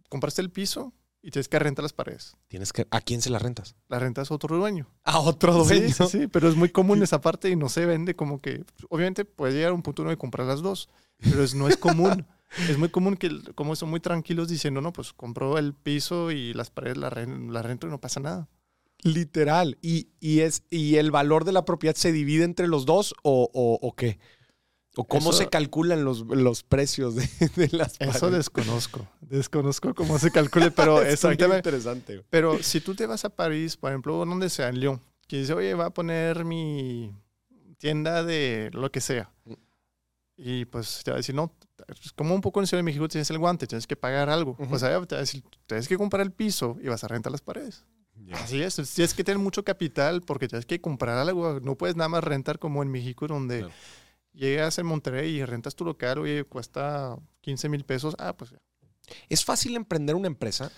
[0.09, 2.37] compraste el piso, y tienes que rentar las paredes.
[2.49, 3.77] Tienes que, ¿A quién se las rentas?
[3.89, 4.89] La rentas a otro dueño.
[5.05, 5.89] A otro dueño.
[5.93, 8.65] Sí, sí, pero es muy común esa parte y no se vende como que.
[8.89, 12.27] Obviamente puede llegar a un punto de comprar las dos, pero no es común.
[12.69, 16.55] es muy común que, como son muy tranquilos diciendo, no, pues compró el piso y
[16.55, 18.49] las paredes la, la rento y no pasa nada.
[19.03, 19.79] Literal.
[19.81, 23.51] ¿Y, y, es, ¿Y el valor de la propiedad se divide entre los dos o,
[23.53, 24.19] o, qué?
[25.01, 27.29] ¿O cómo se calculan los, los precios de,
[27.73, 28.17] las paredes?
[28.17, 29.09] Eso desconozco.
[29.21, 32.23] Desconozco cómo se calcule, pero es un tema interesante.
[32.29, 35.55] Pero si tú te vas a París, por ejemplo, donde sea, en Lyon, que dice,
[35.55, 37.15] oye, va a poner mi
[37.79, 39.31] tienda de lo que sea.
[39.47, 39.55] Mm.
[40.37, 41.53] Y pues te va a decir, no,
[42.15, 44.57] como un poco en Ciudad de México tienes el guante, tienes que pagar algo.
[44.57, 47.33] Pues allá te va a decir, tienes que comprar el piso y vas a rentar
[47.33, 47.85] las paredes.
[48.33, 51.59] Así es, tienes que tener mucho capital porque tienes que comprar algo.
[51.61, 53.67] No puedes nada más rentar como en México, donde
[54.41, 58.17] llegas en Monterrey y rentas tu local, oye, cuesta 15 mil pesos.
[58.19, 58.55] Ah, pues
[59.29, 60.71] ¿Es fácil emprender una empresa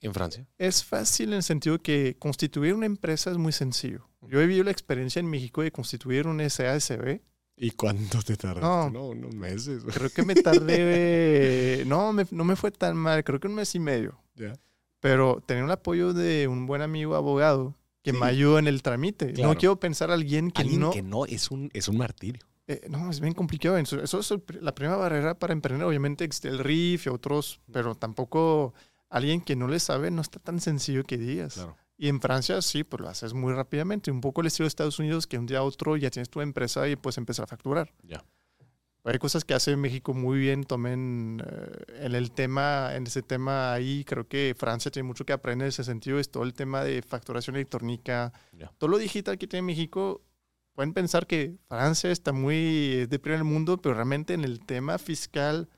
[0.00, 0.46] en Francia?
[0.58, 4.08] Es fácil en el sentido que constituir una empresa es muy sencillo.
[4.22, 7.20] Yo he vivido la experiencia en México de constituir un SASB
[7.60, 8.92] ¿Y cuánto te tardaste?
[8.92, 9.82] No, unos meses.
[9.92, 11.84] Creo que me tardé.
[11.86, 13.24] no, no me fue tan mal.
[13.24, 14.20] Creo que un mes y medio.
[14.34, 14.52] Ya.
[15.00, 19.32] Pero tenía el apoyo de un buen amigo abogado que me ayudó en el trámite.
[19.34, 20.90] No quiero pensar a alguien que alguien no.
[20.90, 22.47] que no es un, es un martirio.
[22.68, 23.78] Eh, no, es bien complicado.
[23.78, 25.86] Eso, es la primera barrera para emprender.
[25.86, 28.74] Obviamente existe el RIF y otros, pero tampoco
[29.08, 31.54] alguien que no le sabe no está tan sencillo que digas.
[31.54, 31.76] Claro.
[31.96, 34.10] Y en Francia sí, pues lo haces muy rápidamente.
[34.10, 36.40] Un poco el estilo de Estados Unidos, que un día a otro ya tienes tu
[36.42, 37.92] empresa y puedes empezar a facturar.
[38.02, 38.22] Ya.
[39.04, 40.64] Hay cosas que hace México muy bien.
[40.64, 45.32] Tomen eh, en el tema, en ese tema ahí, creo que Francia tiene mucho que
[45.32, 46.18] aprender en ese sentido.
[46.18, 48.32] Es todo el tema de facturación electrónica.
[48.76, 50.20] Todo lo digital que tiene México.
[50.78, 55.68] Pueden pensar que Francia está muy de primer mundo, pero realmente en el tema fiscal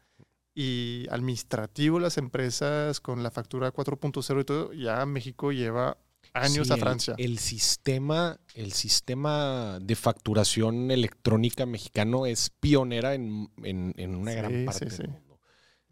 [0.54, 5.96] y administrativo, las empresas con la factura 4.0 y todo, ya México lleva
[6.34, 7.14] años a Francia.
[7.16, 15.08] El, sistema, el sistema de facturación electrónica mexicano es pionera en, una gran parte del
[15.08, 15.40] mundo.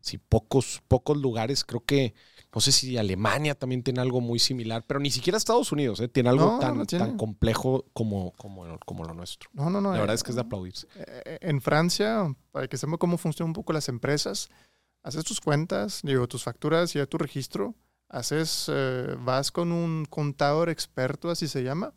[0.02, 2.12] Sí, pocos, pocos lugares, creo que,
[2.54, 6.08] no sé si Alemania también tiene algo muy similar, pero ni siquiera Estados Unidos ¿eh?
[6.08, 9.50] tiene algo tan, tan complejo como, como, como, lo nuestro.
[9.52, 9.92] No, no, no.
[9.92, 10.86] La verdad es que es de aplaudirse.
[10.96, 14.48] Eh, eh, en Francia, para que sepa cómo funcionan un poco las empresas,
[15.02, 17.74] haces tus cuentas, digo, tus facturas y tu registro,
[18.08, 21.92] haces, eh, vas con un contador experto, así se llama.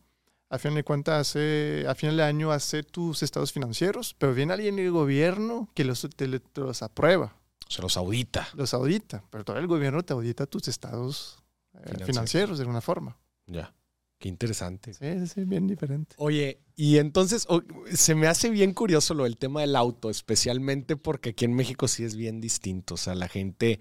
[0.50, 4.52] A fin de cuentas, hace, a final de año hace tus estados financieros, pero viene
[4.52, 7.38] alguien del gobierno que los, te, los aprueba.
[7.72, 8.50] Se los audita.
[8.54, 11.42] Los audita, pero todo el gobierno te audita tus estados
[11.74, 12.58] eh, financieros.
[12.58, 13.18] de alguna forma.
[13.48, 13.74] Ya.
[14.20, 14.94] Qué interesante.
[14.94, 16.14] Sí, sí, bien diferente.
[16.18, 17.48] Oye, y entonces
[17.94, 21.88] se me hace bien curioso lo del tema del auto, especialmente porque aquí en México
[21.88, 22.96] sí es bien distinto.
[22.96, 23.80] O sea, la gente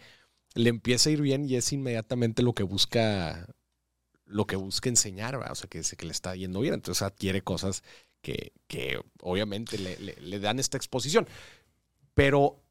[0.55, 3.49] le empieza a ir bien y es inmediatamente lo que busca
[4.25, 7.83] lo que busca enseñar, o sea, que, que le está yendo bien, entonces adquiere cosas
[8.23, 11.27] que, que obviamente le, le, dan esta exposición.
[12.15, 12.63] Pero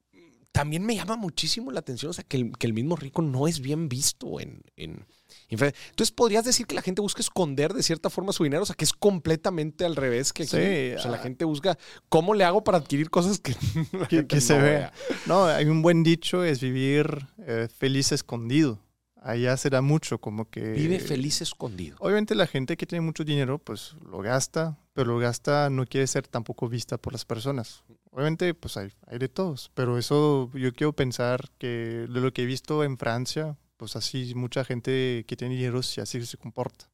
[0.52, 3.48] también me llama muchísimo la atención, o sea, que el, que el mismo rico no
[3.48, 5.06] es bien visto en, en,
[5.50, 8.64] entonces, ¿podrías decir que la gente busca esconder de cierta forma su dinero?
[8.64, 10.98] O sea, que es completamente al revés que aquí.
[10.98, 11.22] o sea, la ah.
[11.22, 13.56] gente busca cómo le hago para adquirir cosas que,
[14.28, 14.94] que, se vea.
[15.26, 18.80] No, hay un buen dicho, es vivir eh, feliz escondido.
[19.22, 20.62] Allá será mucho, como que...
[20.72, 21.98] Vive feliz escondido.
[22.00, 26.08] Obviamente la gente que tiene mucho dinero, pues lo gasta, pero lo gasta no quiere
[26.08, 27.84] ser tampoco vista por las personas.
[28.20, 32.44] Obviamente, pues hay, hay de todos, pero eso yo quiero pensar que de lo que
[32.44, 36.92] he visto en Francia, pues así mucha gente que tiene dinero y así se comporta.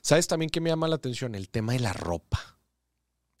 [0.00, 1.34] ¿Sabes también qué me llama la atención?
[1.34, 2.40] El tema de la ropa.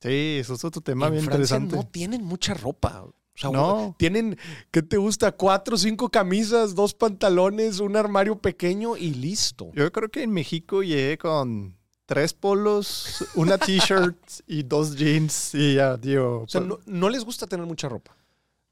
[0.02, 1.74] Sí, eso es otro tema bien interesante.
[1.74, 3.04] No tienen mucha ropa.
[3.04, 3.96] O sea, no.
[3.98, 4.38] tienen,
[4.70, 5.32] ¿qué te gusta?
[5.32, 9.70] Cuatro, cinco camisas, dos pantalones, un armario pequeño y listo.
[9.72, 15.74] Yo creo que en México llegué con tres polos, una t-shirt y dos jeans y
[15.74, 16.42] ya, digo.
[16.42, 18.16] O sea, no, no les gusta tener mucha ropa.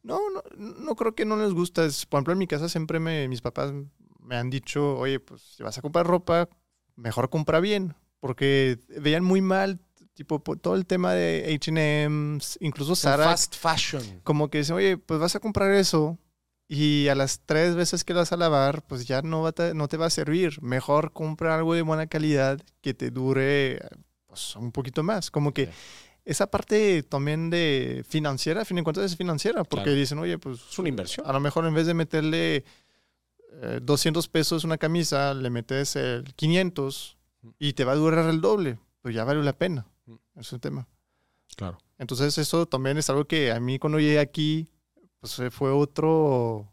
[0.03, 1.83] No, no, no creo que no les gusta.
[2.09, 3.73] por ejemplo, en mi casa siempre me, mis papás
[4.21, 6.49] me han dicho, oye, pues si vas a comprar ropa,
[6.97, 9.81] mejor compra bien, porque veían muy mal,
[10.15, 13.25] tipo, todo el tema de H&M, incluso Sara.
[13.25, 14.21] Fast fashion.
[14.25, 16.19] Como que dicen, oye, pues vas a comprar eso
[16.75, 19.89] y a las tres veces que lo vas a lavar, pues ya no, va no
[19.89, 20.63] te va a servir.
[20.63, 23.79] Mejor compra algo de buena calidad que te dure
[24.27, 25.31] pues, un poquito más.
[25.31, 25.69] Como que
[26.25, 30.61] esa parte también de financiera, a fin de cuentas es financiera, porque dicen, oye, pues...
[30.71, 31.27] Es una inversión.
[31.27, 32.65] A lo mejor en vez de meterle
[33.83, 37.19] 200 eh, pesos una camisa, le metes el 500
[37.59, 39.85] y te va a durar el doble, pues ya vale la pena.
[40.37, 40.89] Es un tema.
[41.55, 41.77] Claro.
[41.99, 44.71] Entonces eso también es algo que a mí cuando llegué aquí,
[45.23, 46.69] pues fue otro,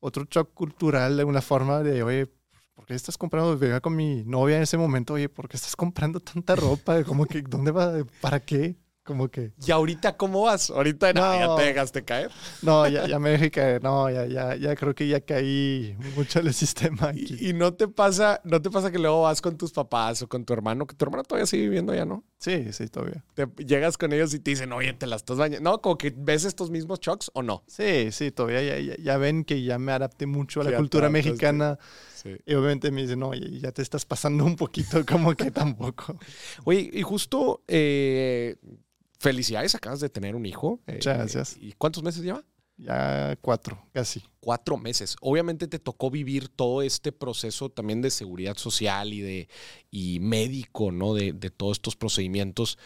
[0.00, 2.26] otro shock cultural de alguna forma de, oye,
[2.74, 3.56] ¿por qué estás comprando?
[3.56, 7.04] Venga con mi novia en ese momento, oye, ¿por qué estás comprando tanta ropa?
[7.04, 8.04] Como que, ¿dónde va?
[8.20, 8.74] ¿Para qué?
[9.04, 9.52] Como que...
[9.66, 10.70] ¿Y ahorita cómo vas?
[10.70, 12.30] Ahorita no, ya te dejaste caer.
[12.62, 13.82] No, ya, ya me dejé caer.
[13.82, 17.36] No, ya, ya, ya creo que ya caí mucho en el sistema aquí.
[17.40, 20.28] Y, y no te pasa, no te pasa que luego vas con tus papás o
[20.28, 22.24] con tu hermano, que tu hermano todavía sigue viviendo ya, ¿no?
[22.38, 23.24] Sí, sí, todavía.
[23.34, 25.70] Te llegas con ellos y te dicen, oye, te la estás bañando.
[25.70, 27.62] No, como que ves estos mismos shocks o no.
[27.66, 31.06] Sí, sí, todavía ya, ya, ya ven que ya me adapté mucho a la cultura
[31.06, 31.28] adaptaste.
[31.30, 31.78] mexicana.
[32.14, 32.36] Sí.
[32.46, 36.16] Y obviamente me dicen, no, ya, ya te estás pasando un poquito, como que tampoco.
[36.64, 38.56] Oye, y justo, eh,
[39.22, 40.80] felicidades, acabas de tener un hijo.
[40.86, 41.56] Eh, Muchas gracias.
[41.60, 42.44] ¿Y cuántos meses lleva?
[42.76, 44.22] Ya cuatro, casi.
[44.40, 45.16] Cuatro meses.
[45.20, 49.48] Obviamente te tocó vivir todo este proceso también de seguridad social y de
[49.90, 51.14] y médico, ¿no?
[51.14, 52.78] De, de todos estos procedimientos.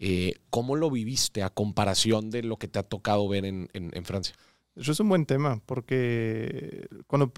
[0.00, 3.90] Eh, ¿Cómo lo viviste a comparación de lo que te ha tocado ver en, en-
[3.94, 4.34] en Francia?
[4.74, 7.32] Eso es un buen tema, porque cuando,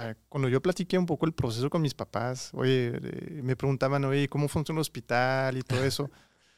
[0.00, 2.92] eh, cuando yo platiqué un poco el proceso con mis papás, oye,
[3.42, 6.10] me preguntaban, oye, ¿cómo funciona el hospital y todo eso?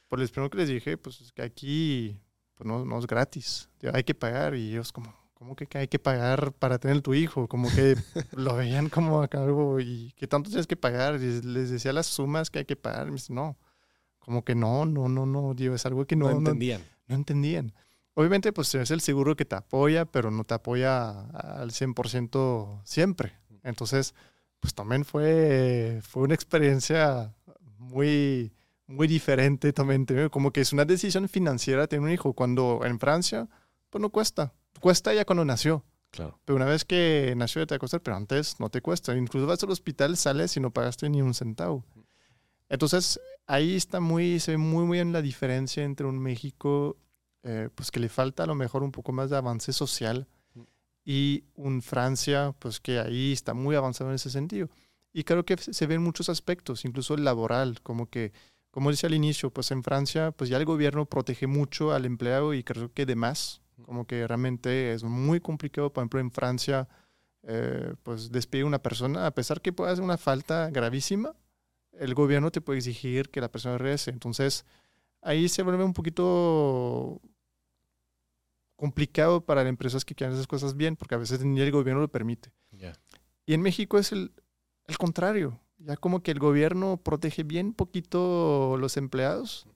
[0.09, 2.21] Pues les primero que les dije, pues es que aquí
[2.55, 4.55] pues no, no es gratis, hay que pagar.
[4.55, 7.49] Y ellos como, ¿cómo que hay que pagar para tener tu hijo?
[7.49, 7.97] Como que
[8.33, 11.17] lo veían como acá algo, ¿y qué tanto tienes que pagar?
[11.17, 13.09] Y les decía las sumas que hay que pagar.
[13.09, 13.59] Y me dice, no,
[14.19, 16.83] como que no, no, no, no, digo, es algo que No, no, no, entendían.
[17.07, 17.75] no entendían.
[18.15, 23.35] Obviamente, pues es el seguro que te apoya, pero no te apoya al 100% siempre.
[23.63, 24.15] Entonces,
[24.59, 27.35] pues también fue, fue una experiencia
[27.77, 28.56] muy,
[28.87, 30.07] muy diferente también.
[30.31, 32.33] Como que es una decisión financiera tener un hijo.
[32.33, 33.49] Cuando en Francia,
[33.91, 34.53] pues no cuesta.
[34.81, 35.85] Cuesta ya cuando nació.
[36.11, 36.39] Claro.
[36.45, 39.17] Pero una vez que nació ya te va a costar, pero antes no te cuesta.
[39.17, 41.85] Incluso vas al hospital, sales y no pagaste ni un centavo.
[42.69, 46.97] Entonces, ahí está muy, se ve muy bien la diferencia entre un México,
[47.43, 50.27] eh, pues que le falta a lo mejor un poco más de avance social,
[51.05, 54.69] y un Francia, pues que ahí está muy avanzado en ese sentido.
[55.13, 58.33] Y creo que se ven muchos aspectos, incluso el laboral, como que,
[58.77, 62.53] como decía al inicio, pues en Francia, pues ya el gobierno protege mucho al empleado
[62.53, 66.87] y creo que de más, como que realmente es muy complicado, por ejemplo, en Francia,
[67.45, 71.35] eh, pues despedir a una persona, a pesar que pueda hacer una falta gravísima,
[71.93, 74.11] el gobierno te puede exigir que la persona regrese.
[74.11, 74.67] Entonces,
[75.23, 77.23] ahí se vuelve un poquito
[78.77, 82.03] complicado para las empresas que quieren esas cosas bien, porque a veces ni el gobierno
[82.03, 82.53] lo permite.
[82.73, 82.93] Ya.
[83.47, 84.35] Y en México es el,
[84.87, 85.59] el contrario.
[85.87, 89.67] Ya como que el gobierno protege bien poquito los empleados.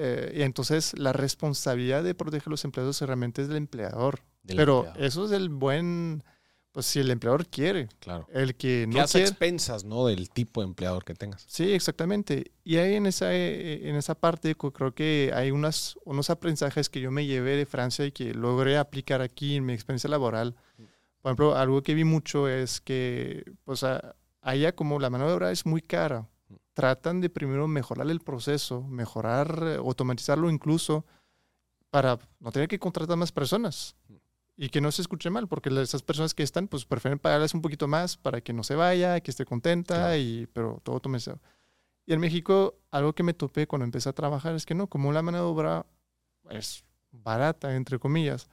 [0.00, 4.20] eh, y entonces la responsabilidad de proteger a los empleados realmente es del empleador.
[4.44, 5.00] Del Pero empleado.
[5.04, 6.22] eso es el buen,
[6.70, 8.28] pues si el empleador quiere, Claro.
[8.32, 9.30] el que no hace quiere.
[9.30, 10.06] expensas, ¿no?
[10.06, 11.44] Del tipo de empleador que tengas.
[11.48, 12.52] Sí, exactamente.
[12.62, 17.00] Y ahí en esa, eh, en esa parte creo que hay unas, unos aprendizajes que
[17.00, 20.54] yo me llevé de Francia y que logré aplicar aquí en mi experiencia laboral.
[21.22, 24.14] Por ejemplo, algo que vi mucho es que, pues, a-
[24.48, 26.26] allá como la mano de obra es muy cara,
[26.72, 31.04] tratan de primero mejorar el proceso, mejorar, eh, automatizarlo incluso,
[31.90, 33.94] para no tener que contratar más personas.
[34.56, 37.62] Y que no se escuche mal, porque esas personas que están, pues prefieren pagarles un
[37.62, 40.16] poquito más para que no se vaya, que esté contenta, Claro.
[40.16, 41.40] y, pero todo automatizado.
[42.06, 45.12] Y en México, algo que me topé cuando empecé a trabajar es que no, como
[45.12, 45.86] la mano de obra
[46.50, 48.48] es barata, entre comillas,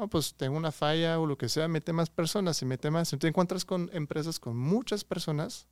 [0.00, 3.12] no, pues tengo una falla o lo que sea, mete más personas, se mete más.
[3.12, 5.68] Entonces te encuentras con empresas con muchas personas,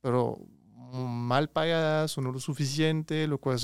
[0.00, 0.38] pero
[0.76, 3.58] mal pagadas o no lo suficiente, lo cual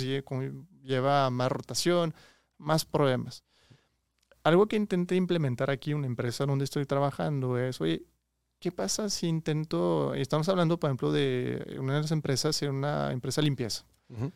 [0.82, 2.14] lleva a más rotación,
[2.56, 3.44] más problemas.
[4.42, 8.04] Algo que intenté implementar aquí en una empresa donde estoy trabajando es, oye,
[8.58, 13.12] ¿qué pasa si intento, estamos hablando, por ejemplo, de una de las empresas, era una
[13.12, 13.84] empresa de limpieza.
[14.08, 14.32] Ujú.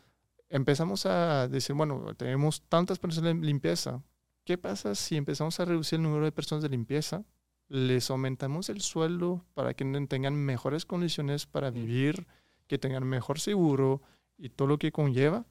[0.49, 4.01] Empezamos a decir, bueno, tenemos tantas personas en limpieza,
[4.43, 7.23] ¿qué pasa si empezamos a reducir el número de personas de limpieza?
[7.69, 12.27] Les aumentamos el sueldo para que tengan mejores condiciones para vivir,
[12.67, 14.01] que tengan mejor seguro
[14.37, 15.45] y todo lo que conlleva.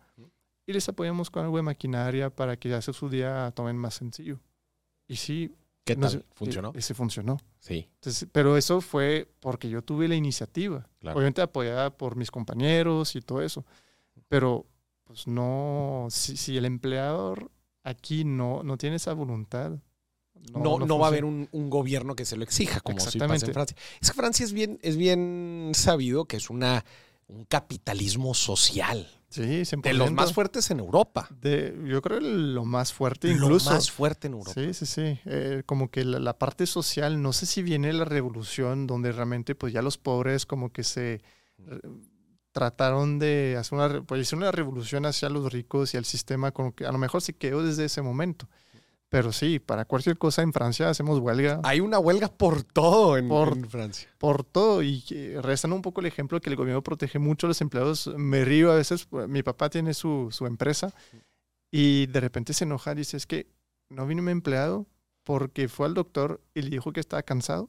[0.66, 4.38] Y les apoyamos con algo de maquinaria para que hacer su día tomen más sencillo.
[5.08, 6.10] Y sí, ¿Qué tal?
[6.10, 6.72] sé, ¿Funcionó?
[6.76, 7.38] Ese funcionó.
[7.58, 10.88] Sí, Entonces, pero eso fue porque yo tuve la iniciativa.
[11.00, 11.16] claro.
[11.16, 13.64] Obviamente apoyada por mis compañeros y todo eso.
[14.28, 14.66] Pero,
[15.04, 17.50] pues no, si, si el empleador
[17.84, 19.72] aquí no, no tiene esa voluntad.
[20.52, 23.26] No, no, va a haber un, un gobierno que se lo exija, como si pasa
[23.26, 23.52] en Exactamente.
[23.52, 23.76] Francia.
[24.00, 26.84] Es que Francia es bien, es bien sabido que es una,
[27.28, 29.08] un capitalismo social.
[29.28, 29.82] Sí, 100%.
[29.82, 31.28] De los más fuertes en Europa.
[31.40, 33.70] De- yo creo lo más fuerte incluso.
[33.70, 34.52] Lo más fuerte en Europa.
[34.60, 35.18] Sí, sí, sí.
[35.24, 39.54] Eh, como que la, la parte social, no sé si viene la revolución donde realmente
[39.54, 41.22] pues ya los pobres como que se
[42.52, 46.74] trataron de hacer una, pues, hicieron una revolución hacia los ricos y el sistema como
[46.74, 48.48] que a lo mejor se quedó desde ese momento.
[49.08, 53.28] Pero sí, para cualquier cosa en Francia hacemos huelga Hay una huelga por todo en,
[53.28, 54.08] Por- en Francia.
[54.16, 55.02] por todo y
[55.42, 58.06] rezan un poco el ejemplo que el gobierno protege mucho a los empleados.
[58.16, 60.94] Me río a veces, pues, mi papá tiene su, su empresa
[61.70, 63.46] Y de repente se enoja, dice, es que
[63.90, 64.86] no vino mi empleado
[65.24, 67.68] porque fue al doctor y le dijo que estaba cansado,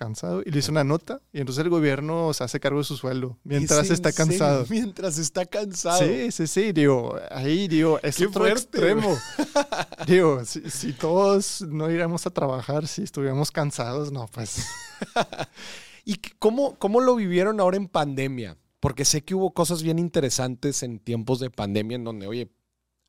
[0.00, 2.96] cansado, y le hizo una nota, y entonces el gobierno se hace cargo de su
[2.96, 4.26] sueldo mientras ¿Es en está serio?
[4.30, 4.66] cansado.
[4.70, 5.98] Mientras está cansado.
[6.00, 9.16] Sí, sí, sí, digo, ahí, digo, es Qué otro fuerte, extremo.
[10.06, 14.66] digo, si, si todos no íbamos a trabajar, si estuviéramos cansados, no, pues,
[16.04, 18.56] ¿Y cómo, cómo lo vivieron ahora en pandemia?
[18.80, 22.50] Porque sé que hubo cosas bien interesantes en tiempos de pandemia en donde, oye,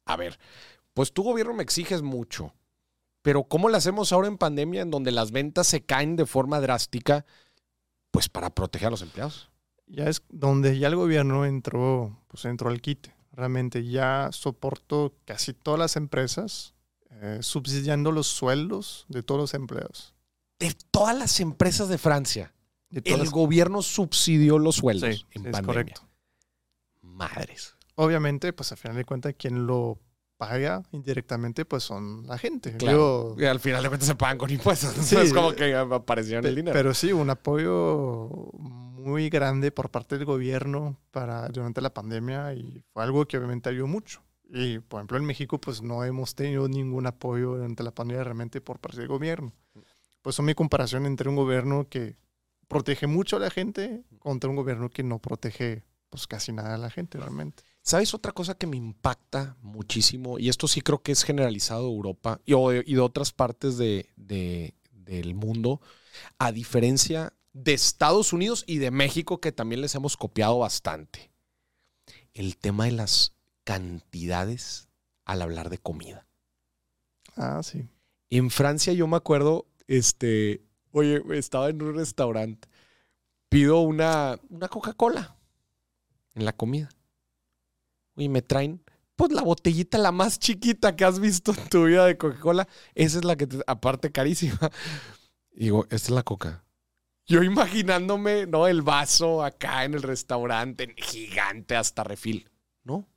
[0.05, 0.37] a ver,
[0.93, 2.53] pues tu gobierno me exiges mucho,
[3.22, 6.59] pero ¿cómo lo hacemos ahora en pandemia en donde las ventas se caen de forma
[6.59, 7.26] drástica?
[8.11, 9.49] Pues para proteger a los empleados.
[9.88, 13.13] ya es donde ya el gobierno entró, pues entró al quite.
[13.34, 16.74] Realmente ya soportó casi todas las empresas
[17.09, 20.13] eh, subsidiando los sueldos de todos los empleados.
[20.59, 22.53] De todas las empresas de Francia,
[22.89, 25.65] De el las- gobierno subsidió los sueldos Sí, en es pandemia.
[25.65, 26.07] correcto.
[27.01, 27.76] Madres.
[27.95, 29.99] Obviamente, pues al final de cuentas, quien lo
[30.41, 32.75] paga indirectamente, pues son la gente.
[32.75, 33.35] Claro.
[33.35, 34.91] Digo, Y al final de cuentas se pagan con impuestos.
[35.05, 35.15] Sí.
[35.15, 36.73] es como que apareció en el dinero.
[36.73, 42.83] Pero sí, un apoyo muy grande por parte del gobierno para durante la pandemia y
[42.91, 44.23] fue algo que obviamente ayudó mucho.
[44.49, 48.61] Y por ejemplo en México pues no hemos tenido ningún apoyo durante la pandemia realmente
[48.61, 49.53] por parte del gobierno.
[50.23, 52.17] Pues son mi comparación entre un gobierno que
[52.67, 56.79] protege mucho a la gente contra un gobierno que no protege pues casi nada a
[56.79, 57.63] la gente realmente.
[57.84, 60.38] ¿Sabes otra cosa que me impacta muchísimo?
[60.39, 63.77] Y esto sí creo que es generalizado de Europa y, de, y de otras partes
[63.77, 65.82] de, de- del mundo,
[66.38, 71.32] a diferencia de Estados Unidos y de México, que también les hemos copiado bastante.
[72.34, 74.88] El tema de las cantidades
[75.25, 76.27] al hablar de comida.
[77.36, 77.88] Ah, sí.
[78.29, 80.61] En Francia yo me acuerdo, este,
[80.91, 82.69] oye, estaba en un restaurante,
[83.49, 85.38] pido una, una Coca-Cola
[86.36, 86.89] en la comida.
[88.16, 88.84] Oye, me traen,
[89.16, 92.68] pues la botellita la más chiquita que has visto en tu vida de Coca-Cola.
[92.95, 94.57] Esa es la que, te- aparte carísima.
[95.53, 96.64] Y digo, esta es la Coca.
[97.28, 98.68] Yo imaginándome, ¿no?
[98.68, 102.49] El vaso acá en el restaurante, gigante hasta refil.
[102.84, 103.07] No,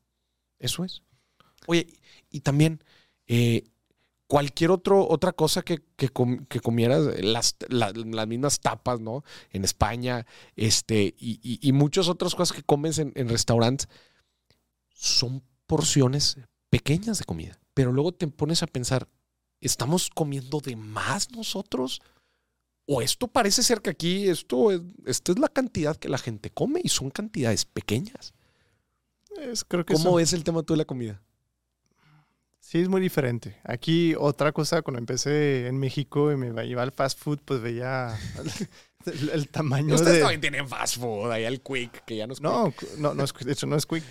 [0.58, 1.02] eso es.
[1.68, 1.86] Oye,
[2.30, 2.82] y también,
[3.28, 3.62] eh,
[4.26, 9.22] cualquier otro, otra cosa que, que, com- que comieras, las, la- las mismas tapas, ¿no?
[9.50, 10.26] En España,
[10.56, 13.88] este, y, y- y muchas otras cosas que comes en, en restaurantes,
[14.94, 16.38] son porciones
[16.70, 17.58] pequeñas de comida.
[17.74, 19.08] Pero luego te pones a pensar,
[19.60, 22.00] ¿estamos comiendo de más nosotros?
[22.86, 26.50] O esto parece ser que aquí esto es, esta es la cantidad que la gente
[26.50, 28.32] come y son cantidades pequeñas.
[29.40, 31.20] Es, creo que ¿Cómo es el tema tú de la comida?
[32.60, 33.58] Sí, es muy diferente.
[33.64, 38.18] Aquí otra cosa, cuando empecé en México y me iba al fast food, pues veía
[39.06, 40.20] el, el tamaño Ustedes de...
[40.20, 42.96] también tienen fast food, ahí el quick, que ya no es No, quick.
[42.98, 44.04] no, no es, de hecho no es quick.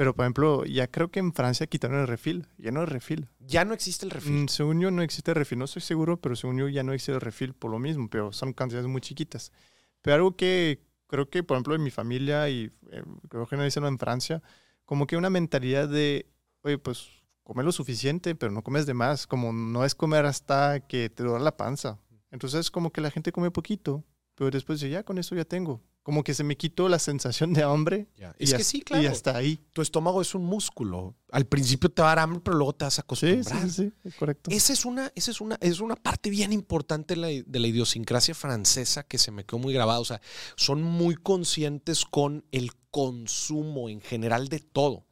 [0.00, 2.46] Pero, por ejemplo, ya creo que en Francia quitaron el refil.
[2.56, 3.28] Ya no es refil.
[3.38, 4.44] Ya no existe el refil.
[4.44, 5.58] Mm, según yo no existe refil.
[5.58, 8.08] No estoy seguro, pero según yo ya no existe el refil por lo mismo.
[8.08, 9.52] Pero son cantidades muy chiquitas.
[10.00, 13.88] Pero algo que creo que, por ejemplo, en mi familia y eh, creo que generalizando
[13.90, 14.42] en Francia,
[14.86, 16.32] como que una mentalidad de,
[16.62, 17.06] oye, pues
[17.42, 19.26] come lo suficiente, pero no comes de más.
[19.26, 21.98] Como no es comer hasta que te duele la panza.
[22.30, 24.02] Entonces, como que la gente come poquito,
[24.34, 25.82] pero después dice, ya con eso ya tengo.
[26.02, 28.08] Como que se me quitó la sensación de hambre.
[28.16, 28.34] Ya.
[28.38, 29.02] y Es que sí, claro.
[29.02, 29.60] Y hasta ahí.
[29.72, 31.14] Tu estómago es un músculo.
[31.30, 33.62] Al principio te va a dar hambre, pero luego te vas a acostumbrar.
[33.62, 34.50] sí, sí, sí, correcto.
[34.50, 37.66] Esa es una, esa es una, es una parte bien importante de la, de la
[37.66, 40.00] idiosincrasia francesa que se me quedó muy grabada.
[40.00, 40.20] O sea,
[40.56, 45.04] son muy conscientes con el consumo en general de todo.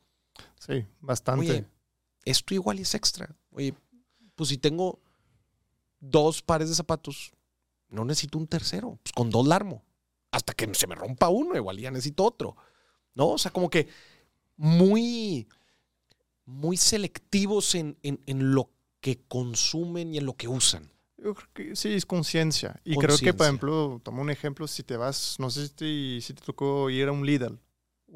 [0.59, 1.51] Sí, bastante.
[1.51, 1.67] Oye,
[2.25, 3.35] esto igual es extra.
[3.51, 3.75] Oye,
[4.35, 5.01] pues si tengo
[6.01, 7.33] dos pares de zapatos,
[7.89, 8.99] no necesito un tercero.
[9.03, 9.85] Pues con dos la armo.
[10.31, 12.57] Hasta que se me rompa uno, igual ya necesito otro.
[13.15, 13.29] ¿No?
[13.29, 13.89] O sea, como que
[14.57, 15.49] muy,
[16.45, 18.71] muy selectivos en, en- en lo
[19.01, 20.91] que consumen y en lo que usan.
[21.17, 22.81] Yo creo que sí, es conciencia.
[22.85, 26.21] Y creo que, por ejemplo, tomo un ejemplo, si te vas, no sé si te,
[26.21, 27.59] si te tocó ir a un Lidl.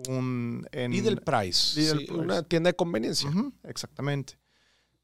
[0.09, 1.79] Un, en, Lidl Price.
[1.81, 2.21] Lidl sí, Price.
[2.21, 3.31] Una tienda de conveniencia.
[3.65, 4.39] Exactamente.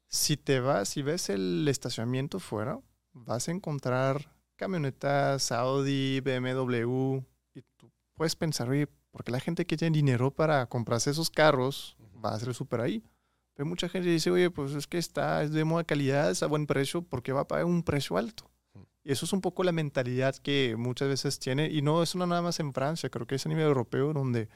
[0.07, 2.79] Si te vas, si ves el estacionamiento fuera,
[3.13, 7.23] vas a encontrar camionetas Audi, BMW,
[7.55, 11.29] y tú puedes pensar, oye, ¿por qué la gente que tiene dinero para comprarse esos
[11.29, 13.01] carros va a el súper ahí?
[13.53, 16.47] Pero mucha gente dice, oye, pues es que está, es de buena calidad, es a
[16.47, 18.51] buen precio, ¿por qué va a pagar un precio alto?
[19.01, 22.27] Y eso es un poco la mentalidad que muchas veces tiene, y no es una
[22.27, 24.49] nada más en Francia, creo que es a nivel europeo donde,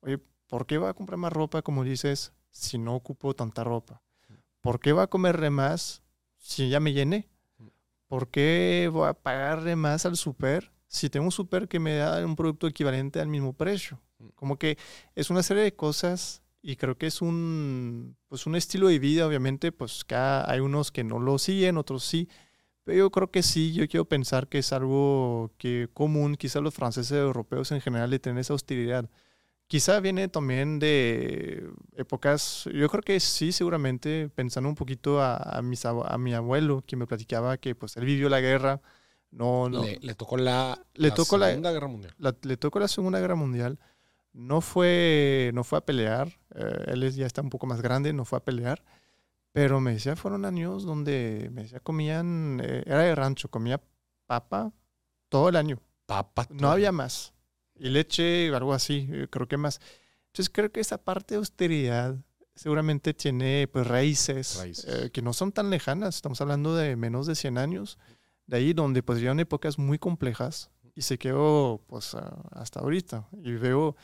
[0.00, 4.02] oye, ¿por qué va a comprar más ropa, como dices, si no ocupo tanta ropa?
[4.60, 6.02] ¿Por qué va a comer más
[6.38, 7.28] si ya me llené?
[8.08, 12.24] ¿Por qué voy a pagarle más al súper si tengo un súper que me da
[12.24, 14.00] un producto equivalente al mismo precio?
[14.34, 14.78] Como que
[15.14, 19.26] es una serie de cosas y creo que es un, pues un estilo de vida,
[19.26, 22.28] obviamente, pues acá hay unos que no lo siguen, otros sí,
[22.84, 26.74] pero yo creo que sí, yo quiero pensar que es algo que común, quizá los
[26.74, 29.10] franceses europeos en general de tener esa hostilidad.
[29.66, 35.62] Quizá viene también de épocas, yo creo que sí, seguramente, pensando un poquito a, a,
[35.62, 38.80] mis, a mi abuelo, que me platicaba que pues él vivió la guerra,
[39.30, 39.82] no, no.
[39.82, 42.14] Le, le tocó la, Le la tocó la- Segunda Guerra Mundial.
[42.18, 43.80] la- le tocó la Segunda Guerra Mundial,
[44.32, 48.24] no fue, no fue a pelear, eh, él ya está un poco más grande, no
[48.24, 48.84] fue a pelear,
[49.52, 53.80] pero me decía, fueron años donde, me decía, comían, eh, era de rancho, comía
[54.26, 54.72] papa
[55.28, 56.46] todo el año, Papa.
[56.50, 57.33] no había más,
[57.76, 59.80] y leche, algo así, eh, creo que más.
[60.28, 62.16] Entonces creo que esa parte de austeridad
[62.54, 64.84] seguramente tiene pues raíces, Raíces.
[65.06, 67.98] eh, que no son tan lejanas, estamos hablando de menos de 100 años,
[68.46, 72.14] de ahí donde pues llevan épocas muy complejas y se quedó pues
[72.52, 73.96] hasta ahorita y veo,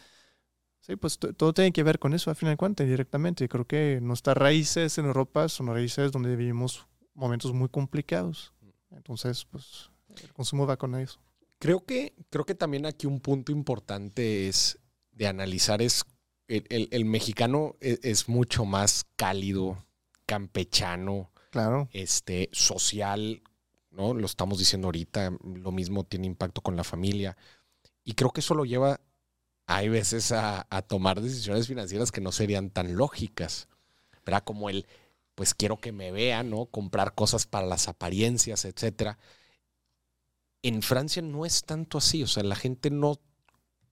[0.80, 3.66] sí, pues to- todo tiene que ver con eso al final de cuentas directamente, creo
[3.66, 8.52] que nuestras raíces en Europa son raíces donde vivimos momentos muy complicados,
[8.90, 9.90] entonces pues
[10.22, 11.20] el consumo va con eso.
[11.60, 14.78] Creo que, creo que también aquí un punto importante es
[15.12, 16.04] de analizar es
[16.48, 19.84] el, el- el mexicano e- es, mucho más cálido,
[20.26, 21.88] campechano, Claro.
[21.92, 23.42] este, social,
[23.90, 24.14] ¿no?
[24.14, 27.36] Lo estamos diciendo ahorita, lo mismo tiene impacto con la familia.
[28.04, 29.00] Y creo que eso lo lleva,
[29.66, 33.68] hay veces, a, a tomar decisiones financieras que no serían tan lógicas.
[34.24, 34.44] ¿Verdad?
[34.44, 34.86] Como el,
[35.34, 36.66] pues quiero que me vean, ¿no?
[36.66, 39.18] Comprar cosas para las apariencias, etcétera.
[40.62, 43.18] En Francia no es tanto así, o sea, la gente no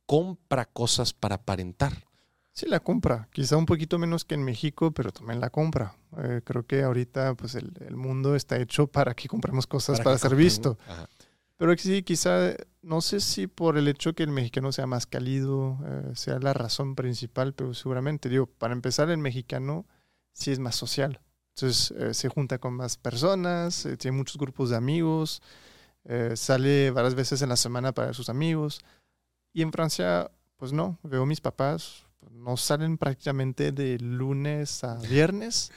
[0.07, 2.05] compra cosas para aparentar.
[2.53, 3.29] Sí, la compra.
[3.33, 5.97] Quizá un poquito menos que en México, pero también la compra.
[6.19, 10.19] Eh, creo que ahorita pues el, el mundo está hecho para que compremos cosas para,
[10.19, 10.79] ser compren- visto.
[10.89, 11.09] Ajá.
[11.57, 15.79] Pero sí, quizá, no sé si por el hecho que el mexicano sea más cálido
[15.85, 19.87] eh, sea la razón principal, pero seguramente, digo, para empezar, el mexicano
[20.33, 21.21] sí es más social.
[21.55, 25.43] Entonces eh, se junta con más personas, eh, tiene muchos grupos de amigos,
[26.05, 28.81] eh, sale varias veces en la semana para ver sus amigos.
[29.53, 34.97] Y en Francia, pues no, veo mis papás, pues, no salen prácticamente de lunes a
[34.97, 35.71] viernes.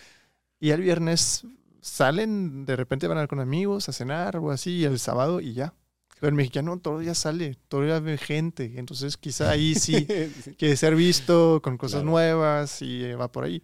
[0.59, 1.45] Y el viernes
[1.81, 5.41] salen, de repente van a ir con amigos a cenar o así, y el sábado
[5.41, 5.73] y ya.
[6.19, 8.73] Pero el mexicano todo el día sale, todo el día ve gente.
[8.75, 10.05] Entonces quizá ahí sí
[10.59, 12.11] quiere ser visto con cosas Claro.
[12.11, 13.63] nuevas y eh, va por ahí.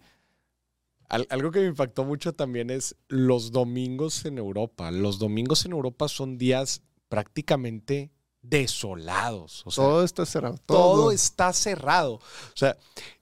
[1.08, 4.90] Al- algo que me impactó mucho también es los domingos en Europa.
[4.90, 8.10] Los domingos en Europa son días prácticamente
[8.42, 9.62] desolados.
[9.66, 10.56] O sea, todo está cerrado.
[10.66, 12.14] todo, Todo, está cerrado.
[12.14, 12.20] O
[12.54, 12.76] sea,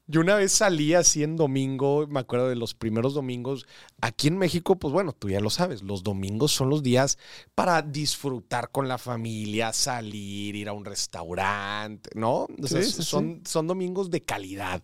[0.08, 3.66] yo una vez salí así en domingo, me acuerdo de los primeros domingos.
[4.00, 7.18] Aquí en México, pues bueno, tú ya lo sabes, los domingos son los días
[7.54, 12.46] para disfrutar con la familia, salir, ir a un restaurante, ¿no?
[12.62, 14.82] O sea, Sí, sí, son, son domingos de calidad.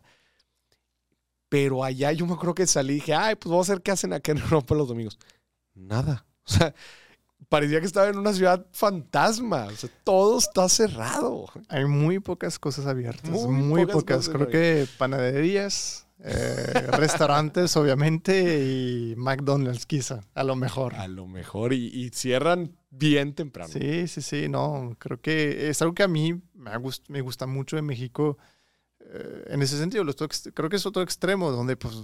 [1.53, 3.91] Pero allá yo me acuerdo que salí y dije, ay, pues vamos a ver qué
[3.91, 5.19] hacen acá en Europa los domingos.
[5.75, 6.25] Nada.
[6.47, 6.75] O sea,
[7.51, 9.67] parecía que estaba en una ciudad fantasma.
[9.67, 11.45] O sea, todo está cerrado.
[11.69, 13.31] Hay muy pocas cosas abiertas.
[13.31, 20.95] Muy Muy, pocas Creo que panaderías, eh, restaurantes, obviamente, y McDonald's, quizá, a lo mejor.
[20.95, 21.75] A lo mejor.
[21.75, 23.71] Y, y cierran bien temprano.
[23.71, 27.21] Sí, sí, sí, no, creo que es algo que a mí me, ha gust- me
[27.21, 28.39] gusta mucho de México.
[29.13, 30.05] Eh, en ese sentido,
[30.55, 31.95] creo que es otro extremo donde, pues,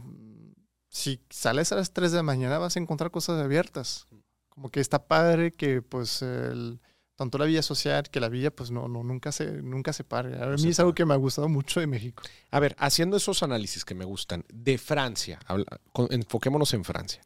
[0.89, 4.07] si sales a las 3 de la mañana vas a encontrar cosas abiertas.
[4.49, 6.81] Como que está padre que, pues, el-
[7.15, 10.41] tanto la vida social que la vida, pues, no, no nunca, se, nunca se pare.
[10.43, 12.23] A mí es algo que me ha gustado mucho de México.
[12.51, 15.81] A ver, haciendo esos análisis que me gustan, de Francia, habla-
[16.11, 17.21] enfoquémonos en Francia.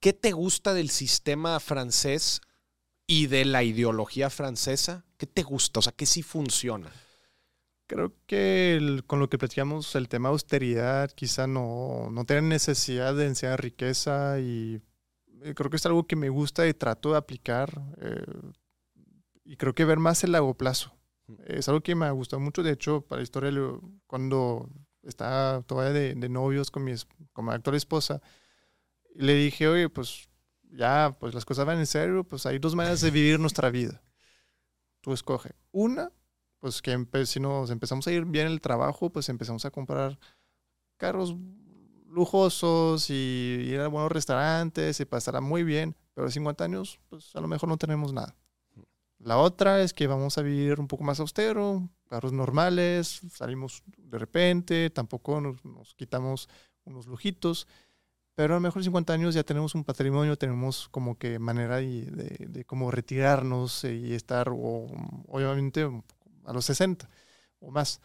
[0.00, 2.42] ¿Qué te gusta del sistema francés
[3.06, 5.04] y de la ideología francesa?
[5.16, 5.78] ¿Qué te gusta?
[5.80, 6.90] O sea, ¿qué sí funciona?
[7.86, 13.14] Creo que el- con lo que platicamos, el tema austeridad, quizá no, no tener necesidad
[13.14, 14.80] de enseñar riqueza y
[15.42, 18.24] eh, creo que es algo que me gusta y trato de aplicar eh,
[19.44, 20.94] y creo que ver más el largo plazo.
[21.46, 23.50] Es algo que me ha gustado mucho, de hecho, para la historia,
[24.06, 24.68] cuando
[25.02, 26.92] estaba todavía de, de novios con mi,
[27.32, 28.20] con mi actual esposa,
[29.14, 30.28] le dije, oye, pues
[30.70, 34.02] ya, pues las cosas van en serio, pues hay dos maneras de vivir nuestra vida.
[35.00, 35.52] Tú escoge.
[35.70, 36.10] Una,
[36.64, 40.18] pues que si nos empezamos a ir bien en el trabajo, pues empezamos a comprar
[40.96, 41.36] carros
[42.08, 47.36] lujosos y ir a buenos restaurantes y pasará muy bien, pero a 50 años, pues
[47.36, 48.34] a lo mejor no tenemos nada.
[49.18, 54.18] La otra es que vamos a vivir un poco más austero, carros normales, salimos de
[54.18, 56.48] repente, tampoco nos, nos quitamos
[56.84, 57.68] unos lujitos,
[58.34, 61.76] pero a lo mejor en 50 años ya tenemos un patrimonio, tenemos como que manera
[61.76, 64.86] de, de, de cómo retirarnos y estar, o,
[65.28, 65.86] obviamente,
[66.44, 67.08] a los 60
[67.60, 68.00] o más.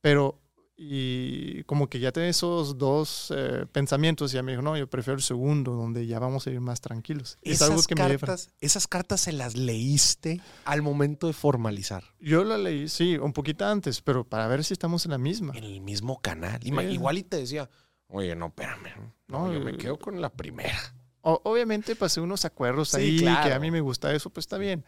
[0.00, 0.40] Pero
[0.76, 4.88] y como que ya tenía esos dos eh, pensamientos y ya me dijo, no, yo
[4.90, 7.38] prefiero el segundo, donde ya vamos a ir más tranquilos.
[7.42, 12.02] Es Esas, algo que me cartas, esas cartas se las leíste al momento de formalizar.
[12.18, 15.52] Yo la leí, sí, un poquito antes, pero para ver si estamos en la misma.
[15.56, 16.60] En el mismo canal.
[16.62, 16.70] Sí.
[16.70, 17.70] Igual y te decía,
[18.08, 18.88] oye, no, espérame.
[19.28, 20.76] No, No, yo me quedo con la primera.
[21.20, 24.58] O- obviamente pasé unos acuerdos Sí, ahí que a mí me gusta eso, pues está
[24.58, 24.84] bien.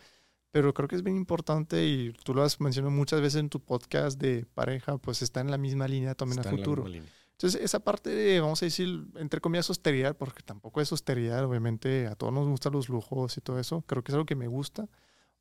[0.56, 3.60] Pero creo que es bien importante y tú lo has mencionado muchas veces en tu
[3.60, 6.84] podcast de pareja, pues está en la misma línea también Está a en la futuro.
[6.84, 7.12] misma línea.
[7.32, 12.06] Entonces, esa parte de, vamos a decir, entre comillas, austeridad, porque tampoco es austeridad, obviamente
[12.06, 14.46] a todos nos gustan los lujos y todo eso, creo que es algo que me
[14.48, 14.88] gusta.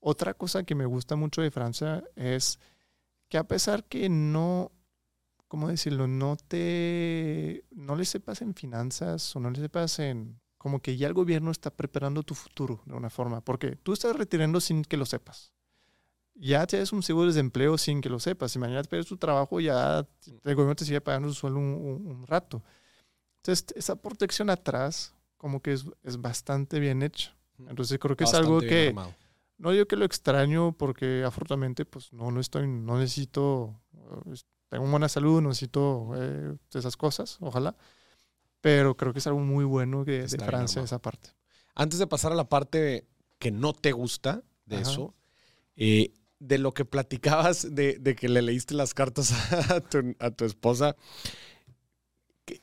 [0.02, 2.60] Otra cosa que me gusta mucho de Francia es
[3.30, 4.74] que a pesar que no,
[5.48, 6.08] ¿cómo decirlo?
[6.08, 11.06] No te, no le sepas en finanzas o no le sepas en, como que ya
[11.06, 14.98] el gobierno está preparando tu futuro de una forma, porque tú estás retirando sin que
[14.98, 15.54] lo sepas.
[16.34, 18.52] Ya tienes un seguro de desempleo sin que lo sepas.
[18.52, 20.00] Si mañana pierdes tu trabajo, ya
[20.44, 22.64] el gobierno te sigue pagando su sueldo un, un- un rato.
[23.44, 27.36] Entonces, esa protección atrás, como que es, es bastante bien hecha.
[27.70, 28.92] Entonces, creo que es algo Bastante que,
[29.60, 34.34] no digo que lo extraño porque afortunadamente pues no, no estoy, no necesito, eh,
[34.70, 37.76] tengo buena salud, no necesito eh, esas cosas, ojalá.
[38.66, 41.30] Pero creo que es algo muy bueno de Francia esa parte.
[41.76, 43.06] Antes de pasar a la parte
[43.38, 44.90] que no te gusta de Ajá.
[44.90, 45.14] eso,
[45.76, 49.32] eh, de lo que platicabas de, de que le leíste las cartas
[49.70, 50.96] a tu, a tu esposa,
[52.46, 52.60] ¿qué-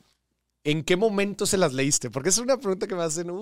[0.65, 2.09] ¿en qué momento se las leíste?
[2.11, 3.37] Porque es una pregunta que me hacen uh,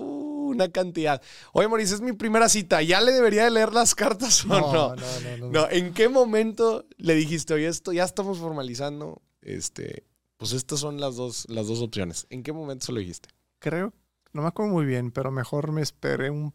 [0.48, 1.20] una cantidad.
[1.52, 4.60] Oye, Mauricio, es mi primera cita, ¿ya le debería de leer las cartas o no?
[4.60, 5.50] no, no, no, no.
[5.50, 9.20] No, ¿en qué momento le dijiste, oye, esto ya estamos formalizando?
[9.40, 10.04] Este,
[10.42, 12.26] pues estas son las dos, las dos opciones.
[12.30, 13.28] ¿En qué momento se lo dijiste?
[13.60, 13.92] Creo,
[14.32, 16.52] no me acuerdo muy bien, pero mejor me esperé un,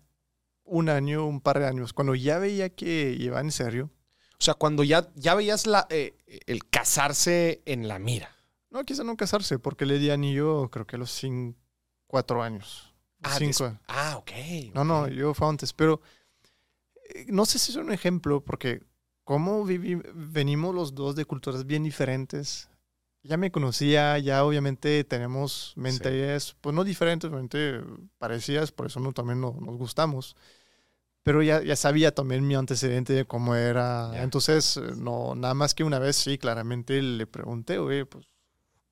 [0.66, 1.94] un año, un par de años.
[1.94, 3.90] Cuando ya veía que iba en serio,
[4.40, 6.18] O sea, cuando ya, ya veías la, eh,
[6.48, 8.36] el casarse en la mira.
[8.72, 11.56] no quise no casarse porque le di anillo creo que a los cin-
[12.08, 12.94] cuatro años.
[13.24, 13.70] Ah, cinco.
[13.70, 14.32] des- ah, ok.
[14.76, 16.02] No, no, yo fue antes, pero
[17.16, 18.84] eh, no sé si es un ejemplo, porque
[19.24, 22.70] como venimos los dos de culturas bien diferentes,
[23.28, 27.82] ya me conocía, ya obviamente tenemos mentalidades, pues no diferentes, obviamente
[28.18, 30.36] parecidas, por eso no, también no- nos gustamos,
[31.24, 35.74] pero ya, ya sabía también mi antecedente de cómo era, entonces eh, no, nada más
[35.76, 38.28] que una vez sí, claramente le pregunté, oye, pues,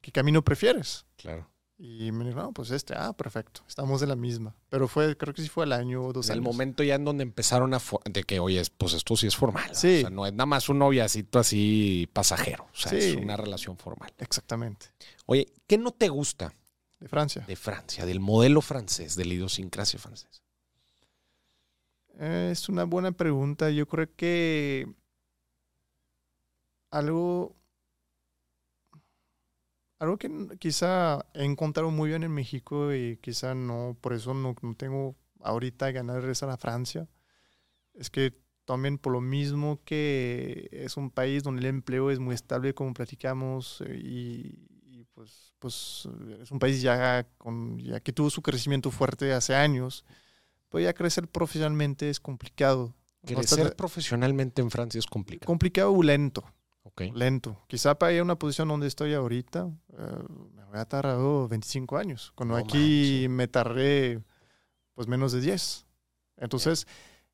[0.02, 1.06] ¿qué camino prefieres?
[1.18, 1.50] Claro.
[1.78, 4.56] Y me dijo, no, pues este, ah, perfecto, estamos en la misma.
[4.70, 6.54] Pero fue, creo que sí fue al año o dos En el años.
[6.54, 7.82] momento ya en donde empezaron a...
[8.06, 9.66] De que, oye, pues esto sí es formal.
[9.68, 9.76] ¿no?
[9.76, 9.98] Sí.
[9.98, 12.64] O sea, no es nada más un noviacito así pasajero.
[12.74, 12.98] O sea, Sí.
[12.98, 14.10] es una relación formal.
[14.20, 14.86] Exactamente.
[15.26, 16.54] Oye, ¿qué no te gusta
[17.02, 17.44] De Francia.
[17.46, 20.42] de Francia, del modelo francés, de la idiosincrasia francesa?
[22.18, 23.70] Eh, Es una buena pregunta.
[23.70, 24.88] Yo creo que
[26.90, 27.54] algo,
[30.06, 34.56] algo que quizá he encontrado muy bien en México y quizá no, por eso no,
[34.62, 37.08] no tengo ahorita ganas de regresar a Francia,
[37.94, 38.34] es que
[38.66, 42.94] también por lo mismo que es un país donde el empleo es muy estable, como
[42.94, 48.30] platicamos, eh, y, y pues, pues eh, es un país ya, con, ya que tuvo
[48.30, 50.04] su crecimiento fuerte hace años,
[50.70, 52.96] pues ya crecer profesionalmente es complicado.
[53.24, 55.48] No Crecer profesionalmente en Francia es complicado.
[55.48, 56.44] complicado o lento,
[57.14, 57.62] Lento.
[57.68, 60.24] Quizá para ir a una posición donde estoy ahorita, eh,
[60.56, 61.18] me voy a tardar
[61.50, 64.22] 25 años, cuando aquí me tardé
[64.94, 65.86] pues menos de 10.
[66.38, 66.88] Entonces,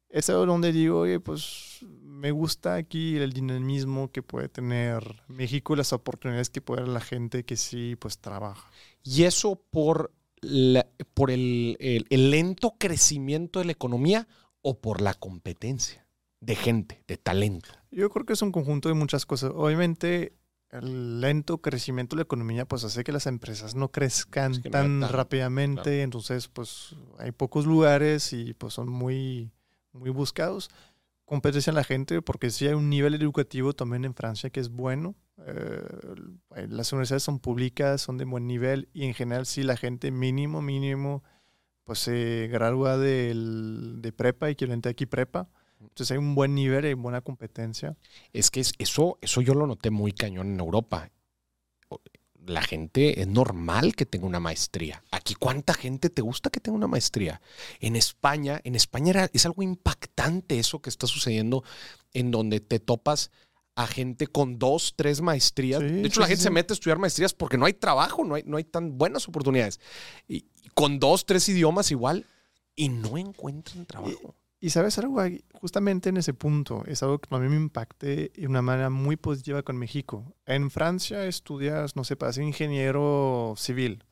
[0.09, 5.73] es algo donde digo, oye, pues me gusta aquí el dinamismo que puede tener México
[5.73, 8.69] y las oportunidades que puede dar la gente que sí, pues trabaja.
[9.03, 14.27] Y eso por, la- por el, el- el lento crecimiento de la economía
[14.61, 16.05] o por la competencia
[16.41, 17.69] de gente, de talento.
[17.91, 19.51] Yo creo que es un conjunto de muchas cosas.
[19.55, 20.33] Obviamente,
[20.71, 24.69] el lento crecimiento de la economía pues hace que las empresas no crezcan Es que
[24.69, 26.01] no tan rápidamente.
[26.01, 29.51] Entonces, pues hay pocos lugares y pues son muy,
[29.93, 30.69] muy buscados.
[31.25, 34.69] Competencia en la gente porque sí hay un nivel educativo también en Francia que es
[34.69, 35.15] bueno.
[35.45, 40.11] Eh, las universidades son públicas, son de buen nivel y en general sí la gente
[40.11, 41.23] mínimo, mínimo,
[41.83, 45.49] pues se gradúa del- de prepa y quiere aquí prepa.
[45.81, 47.95] Entonces hay un buen nivel y buena competencia.
[48.33, 51.09] Es que es- eso, eso yo lo noté muy cañón en Europa.
[52.45, 55.03] La gente es normal que tenga una maestría.
[55.11, 57.39] Aquí, ¿cuánta gente te gusta que tenga una maestría?
[57.79, 61.63] En España, en España era- es algo impactante eso que está sucediendo,
[62.13, 63.29] en donde te topas
[63.75, 65.81] a gente con dos, tres maestrías.
[65.81, 66.43] Sí, de hecho, sí, la gente sí.
[66.43, 69.27] se mete a estudiar maestrías porque no hay trabajo, no hay, no hay tan buenas
[69.27, 69.79] oportunidades.
[70.27, 72.25] Y, y con dos, tres idiomas igual,
[72.75, 74.35] y no encuentran trabajo.
[74.63, 75.19] Y sabes algo,
[75.53, 79.15] justamente en ese punto, es algo que a mí me impacte de una manera muy
[79.15, 80.35] positiva con México.
[80.45, 84.03] En Francia estudias, no sé, para ser ingeniero civil.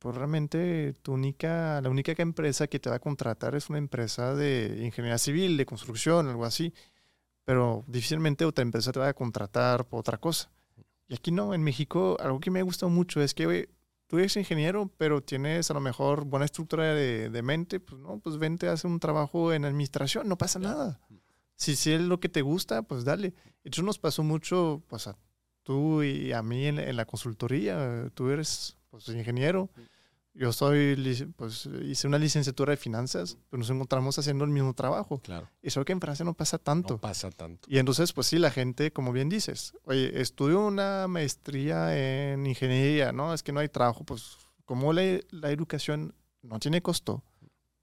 [0.00, 4.34] Pues realmente tu única, la única empresa que te va a contratar es una empresa
[4.34, 6.74] de ingeniería civil, de construcción, algo así.
[7.44, 10.50] Pero difícilmente otra empresa te va a contratar por otra cosa.
[11.06, 13.68] Y aquí no, en México, algo que me ha gustado mucho es que,
[14.06, 18.18] tú eres ingeniero, pero tienes a lo mejor buena estructura de, de mente, pues no,
[18.18, 21.00] pues vente a hacer un trabajo en administración, no pasa nada.
[21.56, 23.34] Si, si es lo que te gusta, pues dale.
[23.64, 25.16] Eso nos pasó mucho, pues a
[25.62, 28.08] tú y a mí en, en la consultoría.
[28.14, 29.68] Tú eres pues, ingeniero.
[30.38, 35.18] Yo soy, pues hice una licenciatura de finanzas, pero nos encontramos haciendo el mismo trabajo.
[35.18, 35.48] Claro.
[35.62, 36.94] Eso que en Francia no pasa tanto.
[36.94, 37.66] No pasa tanto.
[37.70, 43.12] Y entonces, pues sí, la gente, como bien dices, oye, estudio una maestría en ingeniería,
[43.12, 43.32] ¿no?
[43.32, 44.04] Es que no hay trabajo.
[44.04, 47.24] Pues como la, la educación no tiene costo,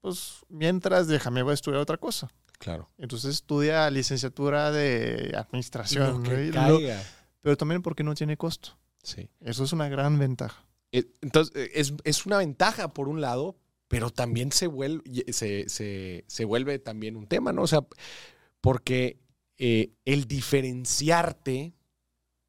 [0.00, 2.30] pues mientras déjame voy a estudiar otra cosa.
[2.58, 2.88] Claro.
[2.98, 6.22] Entonces estudia licenciatura de administración.
[6.22, 6.68] Lo que ¿no?
[6.68, 7.02] Lo, caiga.
[7.40, 8.70] pero también porque no tiene costo.
[9.02, 9.28] Sí.
[9.40, 10.63] Eso es una gran ventaja.
[10.94, 13.56] Eh, Entonces, eh, es, es una ventaja por un lado,
[13.88, 17.62] pero también se vuelve, se, se, se vuelve también un tema, ¿no?
[17.62, 17.84] O sea,
[18.60, 19.18] porque
[19.58, 21.74] eh, el diferenciarte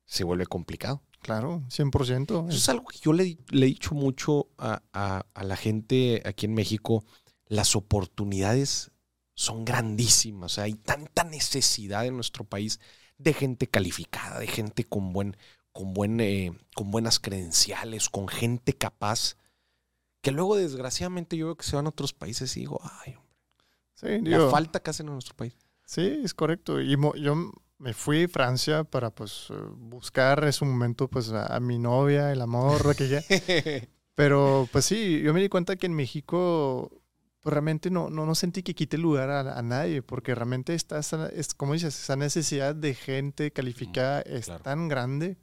[0.06, 1.02] se vuelve complicado.
[1.22, 2.50] Claro, 100%.
[2.50, 6.22] Eso es algo que yo le, le he dicho mucho a, a, a, la gente
[6.24, 7.04] aquí en México.
[7.48, 8.92] Las oportunidades
[9.34, 10.52] son grandísimas.
[10.52, 12.80] O sea, hay tanta necesidad en nuestro país
[13.18, 15.36] de gente calificada, de gente con, buen,
[15.76, 19.36] con, buen, eh, con buenas credenciales, con gente capaz,
[20.22, 23.36] que luego desgraciadamente yo veo que se van a otros países y digo, ay, hombre,
[23.94, 25.58] sí, la digo, falta que hacen en nuestro país.
[25.84, 26.80] Sí, es correcto.
[26.80, 31.54] Y mo, yo me fui a Francia para pues buscar en su momento pues a,
[31.54, 33.22] a mi novia, el amor, que ya.
[34.16, 36.90] Pero pues sí, yo me di cuenta que en México
[37.42, 41.00] pues realmente no, no, no sentí que quite lugar a, a nadie, porque realmente está,
[41.00, 44.64] esa, es, como dices, esa necesidad de gente calificada mm, es claro.
[44.64, 45.38] tan grande,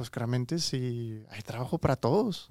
[0.00, 2.50] pues que realmente sí hay trabajo para todos.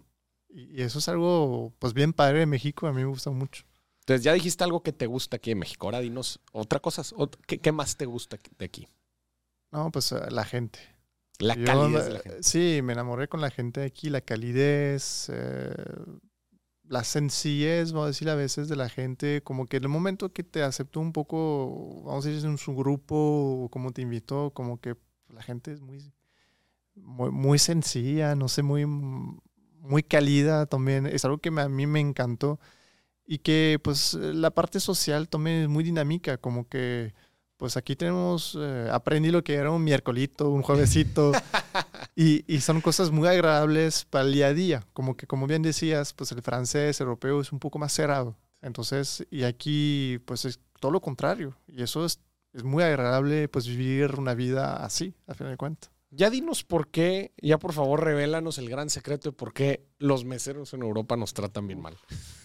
[0.50, 3.66] Y, y eso es algo pues bien padre de México, a mí me gusta mucho.
[4.02, 5.88] Entonces ya dijiste algo que te gusta aquí en México.
[5.88, 7.02] Ahora dinos otra cosa.
[7.48, 8.88] ¿Qué, qué más te gusta de aquí?
[9.72, 10.80] No, pues la gente.
[11.40, 12.44] La Yo, calidez de la gente.
[12.44, 15.74] Sí, me enamoré con la gente de aquí, la calidez, eh,
[16.84, 20.34] la sencillez, vamos a decir a veces, de la gente, como que en el momento
[20.34, 24.80] que te aceptó un poco, vamos a decir, en su grupo, como te invitó, como
[24.80, 24.96] que
[25.30, 26.14] la gente es muy,
[27.04, 31.06] muy, muy sencilla, no sé, muy, muy cálida también.
[31.06, 32.60] Es algo que a mí me encantó.
[33.26, 37.14] Y que pues la parte social también es muy dinámica, como que
[37.60, 41.34] pues aquí tenemos, eh, aprendí lo que era un miércolito, un juevesito,
[42.16, 45.62] y, y, son cosas muy agradables para el día a día, como que como bien
[45.62, 50.62] decías, pues el francés europeo es un poco más cerrado, entonces, y aquí pues es
[50.80, 52.22] todo lo contrario, y eso es,
[52.54, 55.92] es muy agradable pues vivir una vida así, a fin de cuentas.
[56.12, 60.26] Ya dinos por qué, ya por favor revélanos el gran secreto de por qué los
[60.26, 61.98] meseros en Europa nos tratan bien mal.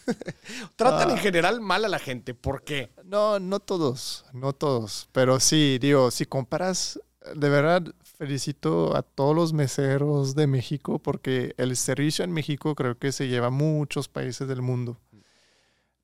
[0.77, 1.13] tratan ah.
[1.15, 2.91] en general mal a la gente, ¿por qué?
[3.05, 7.01] No, no todos, no todos, pero sí, digo, si comparas,
[7.35, 12.99] de verdad felicito a todos los meseros de México porque el servicio en México creo
[12.99, 15.01] que se lleva a muchos países del mundo.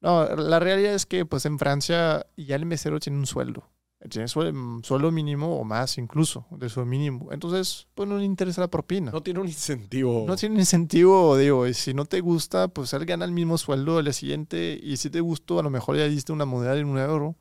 [0.01, 3.69] No, la realidad es que pues en Francia ya el mesero tiene un sueldo
[4.09, 7.33] tiene sueldo, sueldo, mínimo o más incluso de su mínimo.
[7.33, 9.11] Entonces, pues no le interesa la propina.
[9.11, 10.25] No tiene un incentivo.
[10.27, 13.59] No tiene un incentivo, digo, y si no te gusta, pues él gana el mismo
[13.59, 16.85] sueldo el siguiente y si te gustó, a lo mejor ya diste una moneda de
[16.85, 17.37] un euro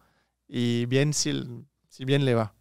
[0.47, 1.32] y bien si,
[1.88, 2.53] si bien le va.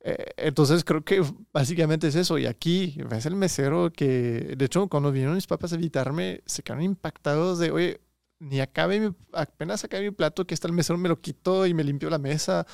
[0.00, 2.38] Eh, entonces creo que básicamente es eso.
[2.38, 6.62] Y aquí ves el mesero que, de hecho, cuando vinieron mis papás a visitarme, se
[6.62, 8.00] quedaron impactados de, oye,
[8.38, 11.74] ni acabe, mi, apenas acabé mi plato, que está el mesero, me lo quitó y
[11.74, 12.66] me limpió la mesa.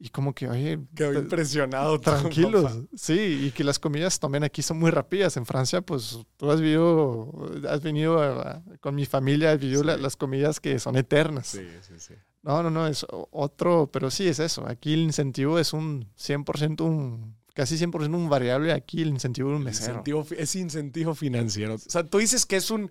[0.00, 2.00] Y como que, oye, quedó impresionado.
[2.00, 2.78] Tranquilos.
[2.94, 5.36] Sí, y que las comidas también aquí son muy rápidas.
[5.36, 7.32] En Francia, pues tú has vivido,
[7.68, 9.86] has venido a, con mi familia, has vivido sí.
[9.88, 11.48] la, las comidas que son eternas.
[11.48, 12.14] Sí, sí, sí.
[12.42, 14.66] No, no, no, es otro, pero sí es eso.
[14.68, 18.72] Aquí el incentivo es un 100%, un, casi 100% un variable.
[18.72, 19.90] Aquí el incentivo es un mesero.
[19.90, 21.74] Incentivo, es incentivo financiero.
[21.74, 22.90] O sea, tú dices que es un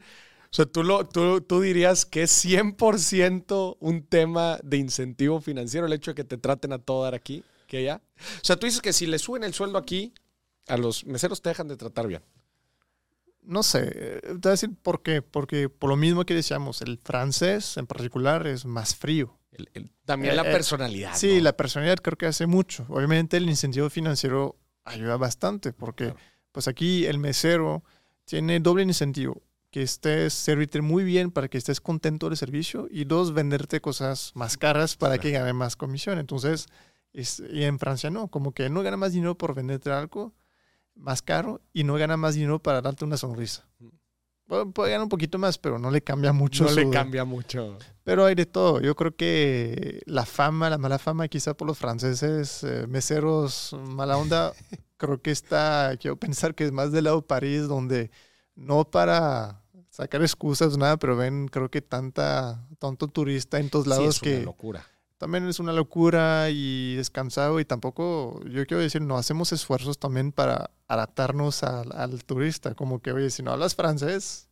[0.49, 5.87] o sea, tú, lo, tú, tú dirías que es 100% un tema de incentivo financiero
[5.87, 8.01] el hecho de que te traten a todo dar aquí que allá.
[8.17, 10.13] O sea, tú dices que si le suben el sueldo aquí,
[10.67, 12.23] a los meseros te dejan de tratar bien.
[13.41, 13.81] No sé,
[14.21, 15.21] te voy a decir por qué.
[15.21, 19.37] Porque por lo mismo que decíamos, el francés en particular es más frío.
[19.51, 21.13] El, el, también eh, la personalidad.
[21.13, 21.43] Eh, sí, ¿no?
[21.43, 22.85] la personalidad creo que hace mucho.
[22.89, 26.19] Obviamente el incentivo financiero ayuda bastante porque claro.
[26.51, 27.83] pues aquí el mesero
[28.25, 29.41] tiene doble incentivo
[29.71, 34.31] que estés servirte muy bien para que estés contento del servicio y dos, venderte cosas
[34.35, 36.19] más caras para que gane más comisión.
[36.19, 36.67] Entonces,
[37.13, 40.33] y en Francia no, como que no gana más dinero por venderte algo
[40.95, 43.67] más caro y no gana más dinero para darte una sonrisa.
[43.79, 44.71] Mm.
[44.71, 46.63] puede ganar un poquito más, pero no le cambia mucho.
[46.63, 47.77] No le cambia mucho.
[48.03, 48.81] Pero hay de todo.
[48.81, 54.17] Yo creo que la fama, la mala fama, quizá por los franceses, eh, meseros, mala
[54.17, 54.53] onda,
[54.97, 58.11] creo que está, quiero pensar que es más del lado de París, donde
[58.57, 64.15] no para sacar excusas, nada, pero ven, creo que tanta, tanto turista en todos lados
[64.17, 64.85] sí, es Una locura.
[65.17, 70.31] También es una locura y descansado y tampoco, yo quiero decir, no hacemos esfuerzos también
[70.31, 74.47] para adaptarnos al, turista, como que, oye, si no hablas francés,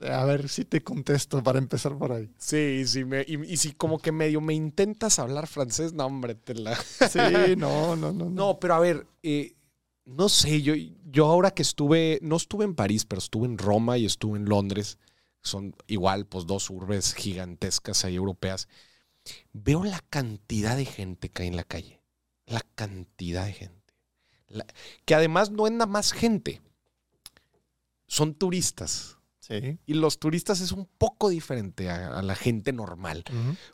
[0.00, 2.30] a ver si te contesto para empezar por ahí.
[2.38, 6.54] Sí, sí, me, y, si como que medio me intentas hablar francés, no, hombre, te
[6.54, 6.76] la...
[6.76, 8.30] Sí, no, no, no.
[8.30, 9.56] No, pero a ver, eh,
[10.04, 10.74] no sé, yo,
[11.10, 14.46] yo ahora que estuve, no estuve en París, pero estuve en Roma y estuve en
[14.46, 14.98] Londres,
[15.42, 18.68] son igual, pues dos urbes gigantescas ahí europeas,
[19.52, 22.00] veo la cantidad de gente que hay en la calle,
[22.46, 23.94] la cantidad de gente.
[25.04, 26.60] que además no es nada más gente,
[28.06, 29.18] son turistas.
[29.40, 29.78] Sí.
[29.84, 33.24] Y los turistas es un poco diferente a, la gente normal.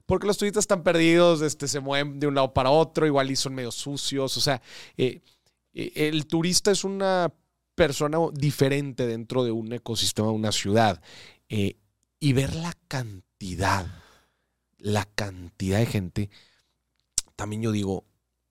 [0.05, 3.37] Porque los turistas están perdidos, este, se mueven de un lado para otro, igual y
[3.37, 4.37] son medio sucios.
[4.37, 4.61] O sea,
[4.97, 5.23] eh, eh,
[5.73, 7.33] el turista es una
[7.75, 11.01] persona diferente dentro de un ecosistema una ciudad.
[11.49, 11.77] Eh,
[12.19, 13.87] y ver la cantidad,
[14.79, 16.31] la cantidad de gente,
[17.37, 18.05] también yo digo,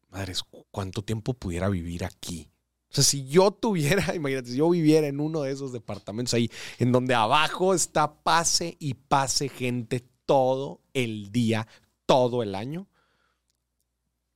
[0.10, 0.42] madres,
[0.72, 2.50] ¿cuánto tiempo pudiera vivir aquí?
[2.90, 6.50] O sea, si yo tuviera, imagínate, si yo viviera en uno de esos departamentos ahí,
[6.80, 11.68] en donde abajo está pase y pase gente todo el día,
[12.08, 12.88] todo el año,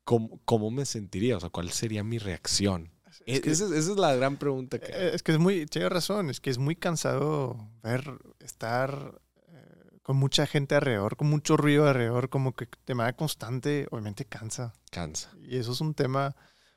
[0.04, 1.38] ¿cómo, me sentiría?
[1.38, 2.92] O sea, ¿cuál sería mi reacción?
[3.26, 4.92] E, esa, es, la gran pregunta que...
[4.92, 10.00] Eh, es que es muy, tiene razón, es que es muy cansado ver, estar eh,
[10.02, 14.74] con mucha gente alrededor, con mucho ruido alrededor, como que de manera constante, obviamente cansa.
[14.92, 15.32] Cansa.
[15.42, 16.36] Y eso es un tema,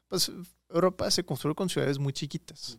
[0.08, 0.30] pues
[0.68, 2.78] Europa se construye con ciudades muy chiquitas.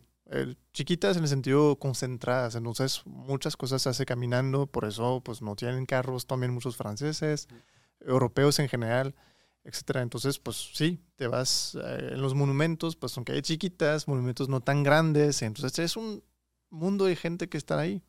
[0.72, 5.56] chiquitas en el sentido concentradas, entonces muchas cosas se hace caminando, por eso pues no
[5.56, 7.48] tienen carros también muchos franceses,
[8.00, 9.14] europeos en general
[9.64, 10.02] etcétera.
[10.02, 14.60] Entonces, pues sí, te vas eh, en los monumentos, pues son calles chiquitas, monumentos no
[14.60, 16.22] tan grandes, entonces es un
[16.70, 18.02] mundo de gente que está ahí.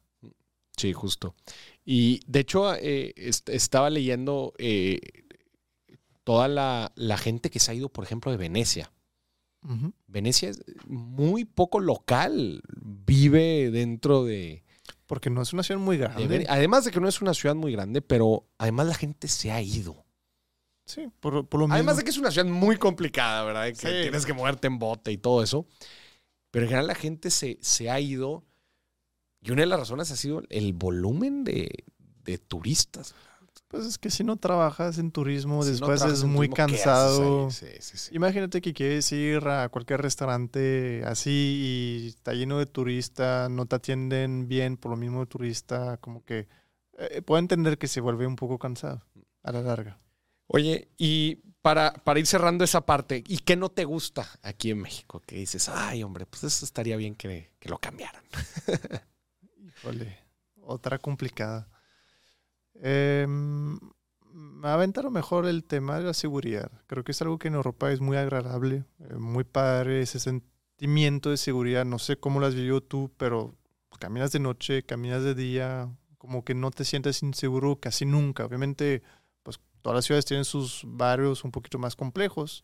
[0.78, 1.36] Sí, justo.
[1.84, 5.00] Y de hecho, eh, estaba leyendo eh,
[6.24, 8.92] toda la, gente que se ha ido, por ejemplo, de Venecia.
[10.08, 14.64] Venecia es muy poco local, vive dentro de...
[15.06, 16.46] Porque no es una ciudad muy grande.
[16.48, 19.62] además de que no es una ciudad muy grande, pero además la gente se ha
[19.62, 20.06] ido.
[20.90, 21.76] Sí, por, lo mismo.
[21.76, 23.68] Además de que es una ciudad muy complicada, ¿verdad?
[23.68, 25.68] Que tienes que moverte en bote y todo eso.
[26.50, 28.44] Pero en general la gente se, se ha ido.
[29.40, 31.86] Y una de las razones ha sido el volumen de,
[32.48, 33.14] turistas.
[33.68, 37.52] Pues es que si no trabajas en turismo, después es muy cansado.
[37.52, 43.48] Sí, sí, Imagínate que quieres ir a cualquier restaurante así y está lleno de turistas,
[43.52, 46.48] no te atienden bien por lo mismo de turista, como que
[46.98, 49.04] eh, puedo entender que se vuelve un poco cansado
[49.44, 50.00] a la larga.
[50.52, 54.80] Oye, y para, para ir cerrando esa parte, ¿y qué no te gusta aquí en
[54.80, 55.22] México?
[55.26, 58.24] Que dices, ay, hombre, pues eso estaría bien que, lo cambiaran.
[59.58, 60.18] Híjole,
[60.62, 61.70] otra complicada.
[62.82, 66.72] Eh, me mejor el tema de la seguridad.
[66.88, 71.30] Creo que es algo que en Europa es muy agradable, eh, muy padre, ese sentimiento
[71.30, 71.86] de seguridad.
[71.86, 73.56] No sé cómo las vivió tú, pero
[74.00, 78.46] caminas de noche, caminas de día, como que no te sientes inseguro casi nunca.
[78.46, 79.04] Obviamente
[79.82, 82.64] Todas las ciudades tienen sus barrios un poquito más complejos,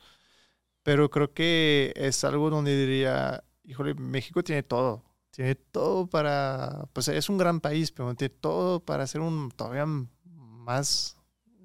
[0.84, 5.03] pero creo que es algo donde diría, híjole, México tiene todo.
[5.32, 9.86] Tiene todo para, pues es un gran país, pero tiene todo para ser un todavía
[9.86, 11.18] más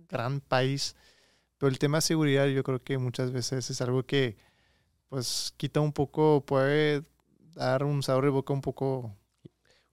[0.08, 0.96] gran país.
[1.58, 4.38] Pero el tema de seguridad yo creo que muchas veces es algo que
[5.08, 7.04] pues quita un poco, puede
[7.54, 9.14] dar un sabor de boca un poco...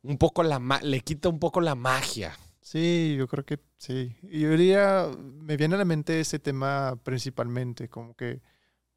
[0.03, 2.37] Un poco la, le quita un poco la magia.
[2.69, 4.17] Sí, yo creo que sí.
[4.23, 8.41] Y yo diría, me viene a la mente ese tema principalmente, como que,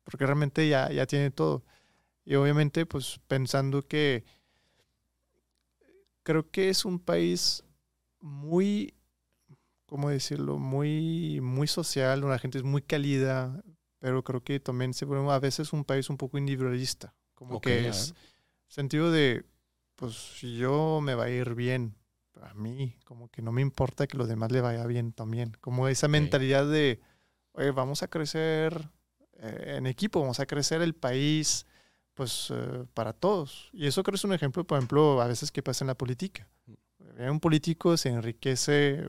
[0.03, 1.63] porque realmente ya, ya tiene todo.
[2.25, 4.25] Y obviamente, pues pensando que
[6.25, 7.63] creo que es un país
[8.19, 8.93] muy,
[9.87, 10.59] ¿cómo decirlo?
[10.59, 13.63] Muy, muy social, la gente es muy cálida,
[14.01, 17.87] pero creo que también se vuelve a veces un país un poco individualista, como que
[17.87, 18.17] es
[18.67, 19.45] sentido de,
[19.95, 21.95] pues yo me va a ir bien,
[22.43, 25.57] a mí, como que no me importa que los demás le vaya bien también.
[25.61, 27.01] Como esa mentalidad de,
[27.53, 28.89] oye, vamos a crecer
[29.39, 31.67] eh, en equipo, vamos a crecer el país,
[32.15, 33.71] pues eh, para todos.
[33.73, 35.95] Y eso creo que es un ejemplo, por ejemplo, a veces que pasa en la
[35.95, 36.49] política.
[37.19, 39.07] Un político se enriquece eh,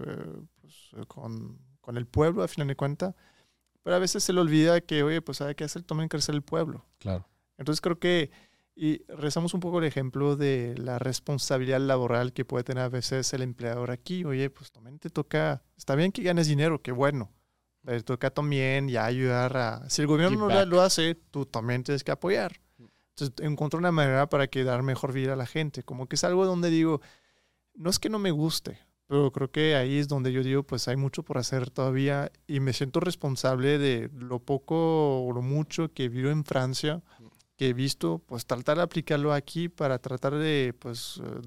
[0.60, 3.16] pues, con, con, el pueblo, a final de cuentas,
[3.84, 6.42] pero a veces se le olvida que, oye, pues hay que hacer también crecer el
[6.42, 6.86] pueblo.
[7.00, 7.28] Claro.
[7.58, 8.32] Entonces creo que,
[8.76, 13.34] y rezamos un poco el ejemplo de la responsabilidad laboral que puede tener a veces
[13.34, 14.24] el empleador aquí.
[14.24, 17.32] Oye, pues también te toca, está bien que ganes dinero, qué bueno,
[17.84, 19.90] pero toca también ya ayudar a...
[19.90, 22.62] Si el gobierno no lo hace, tú también tienes que apoyar.
[23.10, 25.84] Entonces, encuentro una manera para que dar mejor vida a la gente.
[25.84, 27.02] Como que es algo donde digo,
[27.74, 30.88] no es que no me guste, pero creo que ahí es donde yo digo, pues
[30.88, 35.92] hay mucho por hacer todavía y me siento responsable de lo poco o lo mucho
[35.94, 37.04] que vivo en Francia,
[37.62, 41.42] que he visto, pues tratar de aplicarlo aquí para tratar de, pues, eh,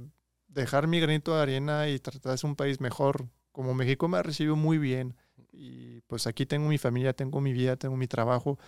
[0.46, 3.26] dejar mi granito de arena y tratar de ser un país mejor.
[3.50, 5.16] Como México me ha recibido muy bien
[5.50, 8.60] y pues aquí tengo mi familia, tengo mi vida, tengo mi trabajo,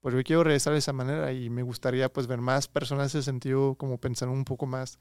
[0.00, 3.20] pues yo quiero regresar de esa manera y me gustaría pues ver más personas en
[3.20, 4.98] ese sentido, como pensar un poco más,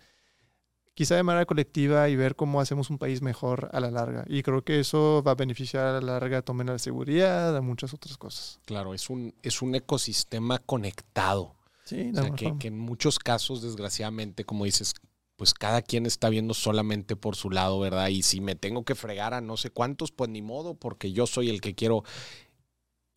[0.93, 4.23] quizá de manera colectiva y ver cómo hacemos un país mejor a la larga.
[4.25, 7.61] Y creo que eso va a beneficiar a la larga también a la seguridad, a
[7.61, 8.61] muchas otras cosas.
[8.63, 11.58] Claro, es un, es un ecosistema conectado.
[11.89, 14.93] Sí, o sea, que, que, en muchos casos, desgraciadamente, como dices,
[15.37, 18.09] pues cada quien está viendo solamente por su lado, ¿verdad?
[18.09, 21.25] Y si me tengo que fregar a no sé cuántos, pues ni modo, porque yo
[21.25, 22.03] soy el que quiero.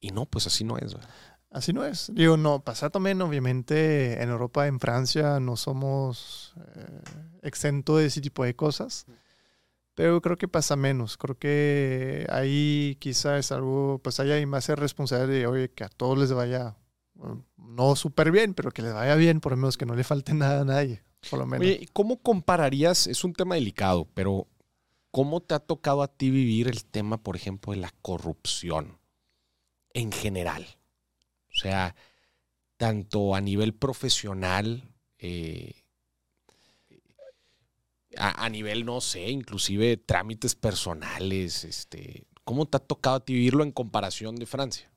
[0.01, 0.95] Y no, pues así no es.
[0.95, 1.11] ¿verdad?
[1.51, 2.11] Así no es.
[2.15, 7.03] Digo, no, pasa también, obviamente, en Europa, en Francia, no somos eh,
[7.43, 9.05] exentos de ese tipo de cosas.
[9.95, 11.19] Pero creo que pasa menos.
[11.19, 16.17] Creo que ahí quizá es algo, pues hay más responsabilidad de, oye, que a todos
[16.17, 16.77] les vaya,
[17.57, 20.35] no súper bien, pero que les vaya bien, por lo menos que no le falte
[20.35, 21.03] nada a nadie.
[21.31, 21.67] Por lo menos.
[21.67, 23.07] Oye, ¿cómo compararías?
[23.07, 24.49] Es un tema delicado, pero
[25.11, 28.99] ¿cómo te ha tocado a ti vivir el tema, por ejemplo, de la corrupción
[29.95, 30.67] en general?
[31.49, 31.95] O sea,
[32.77, 34.89] tanto a nivel profesional,
[35.19, 35.75] eh,
[38.17, 43.63] a, nivel, no sé, inclusive trámites personales, este, ¿cómo te ha tocado a ti vivirlo
[43.63, 44.92] en comparación de Francia?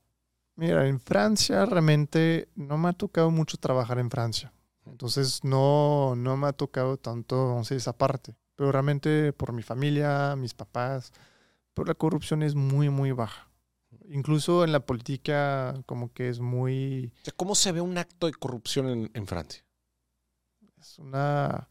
[0.56, 4.52] Mira, en Francia realmente no me ha tocado mucho trabajar en Francia.
[4.86, 8.34] Entonces no, no me ha tocado tanto, vamos a decir, esa parte.
[8.54, 11.12] Pero realmente por mi familia, mis papás,
[11.74, 13.50] pues la corrupción es muy, muy baja.
[14.08, 17.12] Incluso en la política como que es muy...
[17.36, 19.62] ¿Cómo se ve un acto de corrupción en, en Francia?
[20.78, 21.68] Es una...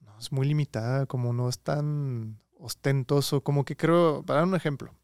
[0.00, 4.54] No, es muy limitada, como no es tan ostentoso, como que creo, para dar un
[4.54, 4.94] ejemplo,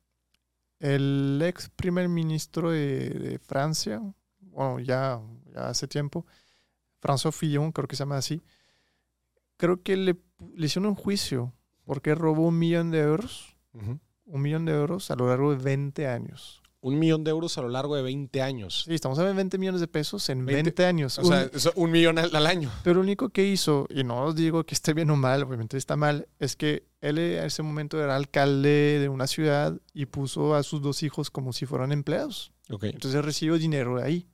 [0.81, 4.03] el ex primer ministro de, de Francia,
[4.41, 5.21] bueno, ya
[5.55, 6.27] hace tiempo,
[7.01, 8.43] François Fillon, creo que se llama así,
[9.57, 10.17] creo que le,
[10.55, 11.53] le hicieron un juicio
[11.85, 16.09] porque robó un millón de euros, un millón de euros a lo largo de 20
[16.09, 16.60] años.
[16.83, 18.85] Un millón de euros a lo largo de 20 años.
[18.87, 21.19] Sí, estamos hablando de 20 millones de pesos en 20, años.
[21.19, 22.71] O sea, un millón al, año.
[22.83, 25.77] Pero lo único que hizo, y no os digo que esté bien o mal, obviamente
[25.77, 30.55] está mal, es que él en ese momento era alcalde de una ciudad y puso
[30.55, 32.53] a sus dos hijos como si fueran empleados.
[32.71, 32.91] Okay.
[32.91, 34.30] Entonces recibió dinero de ahí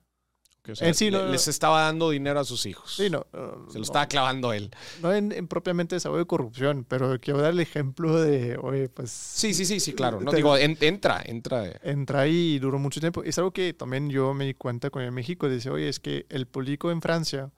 [0.67, 2.95] les estaba dando dinero a sus hijos.
[2.95, 3.25] Sí, no.
[3.69, 4.71] Se lo estaba clavando él.
[5.01, 9.11] No en, propiamente desarrollo de corrupción, pero quiero dar el ejemplo de, oye, pues...
[9.11, 10.19] Sí, sí, sí, sí, claro.
[10.21, 11.71] No digo, entra, entra.
[11.83, 13.23] Entra ahí y duró mucho tiempo.
[13.23, 15.49] Es algo que también yo me di cuenta con el México.
[15.49, 17.51] Dice, oye, es que el político en Francia,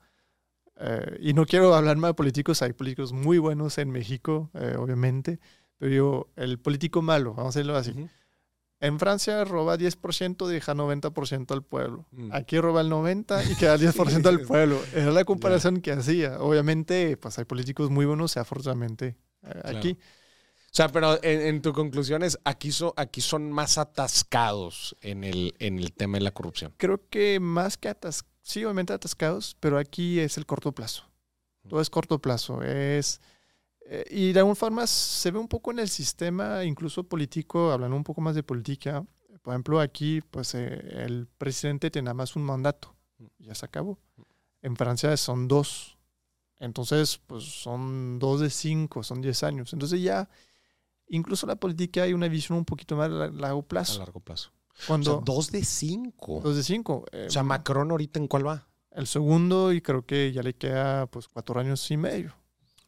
[0.76, 4.76] eh, y no quiero hablar más de políticos, hay políticos muy buenos en México, eh,
[4.78, 5.38] obviamente,
[5.78, 7.92] pero yo, el político malo, vamos a decirlo así.
[8.80, 12.06] En Francia roba 10%, deja 90% al pueblo.
[12.12, 12.32] Mm.
[12.32, 14.80] Aquí roba el 90% y queda 10% al pueblo.
[14.94, 16.40] Era la comparación que hacía.
[16.40, 19.98] Obviamente, pues hay políticos muy buenos, afortunadamente, eh, aquí.
[20.70, 25.78] O sea, pero en, tu conclusión es, aquí, aquí son más atascados en el, en
[25.78, 26.72] el tema de la corrupción.
[26.76, 31.10] Creo que más que atascados, sí, obviamente atascados, pero aquí es el corto plazo.
[31.68, 32.62] Todo es corto plazo.
[32.62, 33.20] Es
[33.92, 37.96] eh, y de alguna forma se ve un poco en el sistema, incluso político, hablando
[37.96, 39.04] un poco más de política.
[39.42, 42.94] Por ejemplo, aquí, pues eh, el presidente tiene nada más un mandato,
[43.40, 43.98] ya se acabó.
[44.62, 45.98] En Francia son dos.
[46.60, 49.72] Entonces, pues son dos de cinco, son diez años.
[49.72, 50.28] Entonces ya,
[51.08, 54.02] incluso la política hay una visión un poquito más a largo plazo.
[54.02, 54.52] A largo plazo.
[54.86, 56.40] Cuando, o sea, dos de cinco.
[56.44, 57.06] Dos de cinco.
[57.12, 58.68] o sea, Macron ahorita en cuál va?
[58.92, 62.39] El segundo y creo que ya le queda pues cuatro años y medio.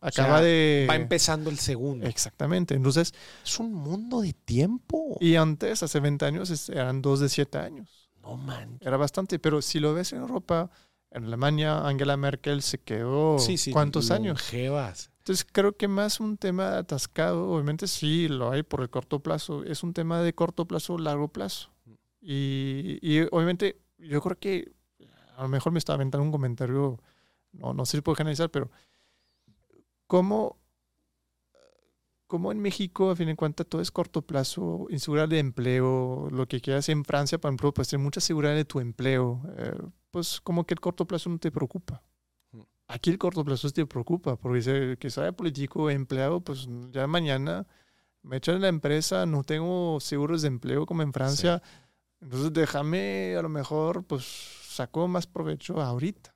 [0.03, 0.87] Acaba de.
[0.91, 2.07] Va empezando el segundo.
[2.07, 2.75] Exactamente.
[2.75, 3.15] Entonces.
[3.45, 5.17] Es un mundo de tiempo.
[5.21, 8.11] Y antes, hace 20 años, eran dos de siete años.
[8.21, 8.79] No man.
[8.81, 9.39] Era bastante.
[9.39, 10.71] Pero si lo ves en Europa,
[11.13, 13.39] en Alemania, Angela Merkel se quedó.
[13.39, 14.43] Sí, sí, ¿Cuántos años?
[14.43, 15.13] Jevas.
[15.19, 19.63] Entonces creo que más un tema atascado, obviamente sí lo hay por el corto plazo,
[19.63, 21.71] es un tema de corto plazo, largo plazo.
[22.21, 24.73] Y, y obviamente yo creo que
[25.37, 26.99] a lo mejor me estaba aventando un comentario,
[27.53, 28.69] no, no sé si puedo generalizar, pero
[30.13, 30.59] ¿cómo,
[32.27, 36.47] cómo en México, a fin de cuentas, todo es corto plazo, inseguridad de empleo, lo
[36.47, 39.73] que quieras en Francia, por ejemplo, pues tener mucha seguridad de tu empleo, eh,
[40.11, 42.03] pues como que el corto plazo no te preocupa.
[42.51, 42.61] Mm.
[42.89, 47.67] Aquí el corto plazo te preocupa, porque dice que sea político empleado, pues ya mañana
[48.21, 51.63] me echan de la empresa, no tengo seguros de empleo como en Francia,
[52.21, 54.27] entonces déjame a lo mejor, pues
[54.69, 56.32] saco más provecho ahorita.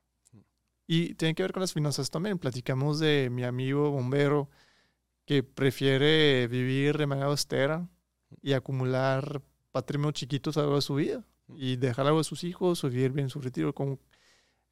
[0.87, 2.37] Y tiene que ver con las finanzas también.
[2.39, 4.49] Platicamos de mi amigo bombero
[5.25, 7.87] que prefiere vivir de manera austera
[8.41, 11.25] y acumular patrimonio chiquitos a lo largo de su vida
[11.55, 13.73] y dejar algo a sus hijos o vivir bien su retiro.
[13.75, 13.99] Como,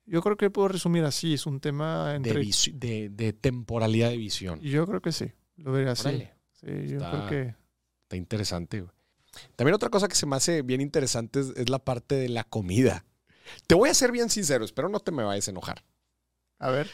[0.06, 1.34] yo creo que puedo resumir así.
[1.34, 2.42] Es un tema De, entre...
[2.42, 4.62] visi- de- de temporalidad de visión.
[4.62, 5.32] Yo creo que sí.
[5.58, 6.28] Lo vería así.
[6.54, 7.56] Sí, yo Está- creo que...
[8.04, 8.82] Está interesante.
[8.82, 8.92] güey.
[9.58, 12.46] También otra cosa que se me hace bien interesante es, es la parte de la
[12.46, 13.04] comida.
[13.68, 15.84] Te voy a ser bien sincero, espero no te me vayas a enojar.
[16.60, 16.90] A ver.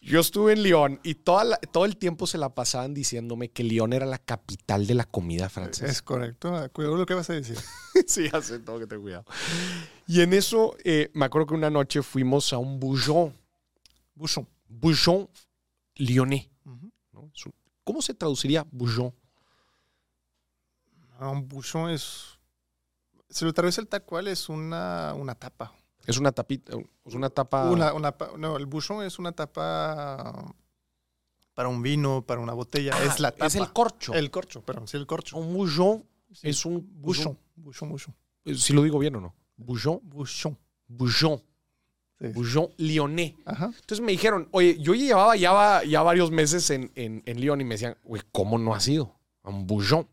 [0.00, 3.64] Yo estuve en Lyon y toda la- todo el tiempo se la pasaban diciéndome que
[3.64, 5.90] Lyon era la capital de la comida francesa.
[5.90, 6.54] Es correcto.
[6.54, 7.56] Ah, Cuidado lo que vas a decir.
[8.06, 9.24] sí, hace todo que ten cuidado.
[10.06, 13.34] Y en eso, eh, me acuerdo que una noche fuimos a un bouchon,
[14.14, 14.46] Bouchon.
[14.68, 15.30] bouchon
[15.94, 16.48] lyonnais.
[17.82, 19.14] ¿Cómo se traduciría bouchon?
[21.20, 22.38] Un bouchon es...
[23.30, 25.72] Si lo traduce el tal cual, es una, una tapa.
[26.06, 26.72] Es una tapita,
[27.04, 27.70] es una tapa.
[27.70, 30.54] Una, una pa- no, el bouchon es una tapa
[31.54, 32.92] para un vino, para una botella.
[32.94, 33.46] Ah, es la tapa.
[33.46, 34.12] Es el corcho.
[34.14, 35.36] El corcho, perdón, sí, el corcho.
[35.38, 37.38] Un bouchon Sí, es un bouchon.
[37.56, 38.14] Bouchon, bouchon.
[38.56, 39.34] Si lo digo bien o no.
[39.56, 40.58] Bouchon, Bouchon.
[40.88, 41.40] bouchon,
[42.20, 42.26] Sí.
[42.34, 43.34] bouchon lyonnais.
[43.44, 43.66] Ajá.
[43.66, 47.60] Entonces me dijeron, oye, yo llevaba ya, va- ya varios meses en, en, en Lyon
[47.60, 49.14] y me decían, güey, ¿cómo no has ido?
[49.44, 50.08] A un bouchon.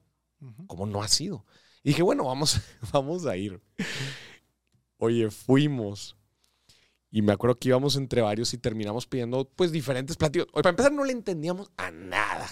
[0.67, 1.43] ¿Cómo no has ido?
[1.83, 2.59] Y dije, bueno, vamos,
[2.93, 3.59] vamos a ir.
[5.03, 6.15] Oye, fuimos.
[7.09, 10.47] Y me acuerdo que íbamos entre varios y terminamos pidiendo, pues, diferentes platillos.
[10.53, 12.47] Oye, para empezar, no le entendíamos a nada.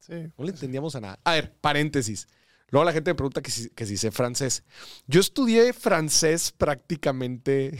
[0.00, 0.12] Sí.
[0.36, 1.18] No le entendíamos a nada.
[1.24, 2.28] A ver, paréntesis.
[2.68, 4.64] Luego la gente me pregunta que si, que si sé francés.
[5.06, 7.78] Yo estudié francés prácticamente.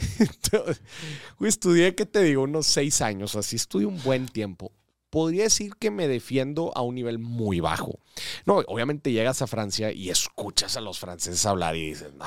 [1.39, 2.43] Estudié, ¿qué te digo?
[2.43, 3.35] Unos seis años.
[3.35, 4.71] Así estudié un buen tiempo.
[5.15, 7.99] Podría decir que me defiendo a un nivel muy bajo.
[8.45, 12.25] No, obviamente llegas a Francia y escuchas a los franceses hablar y dices, no,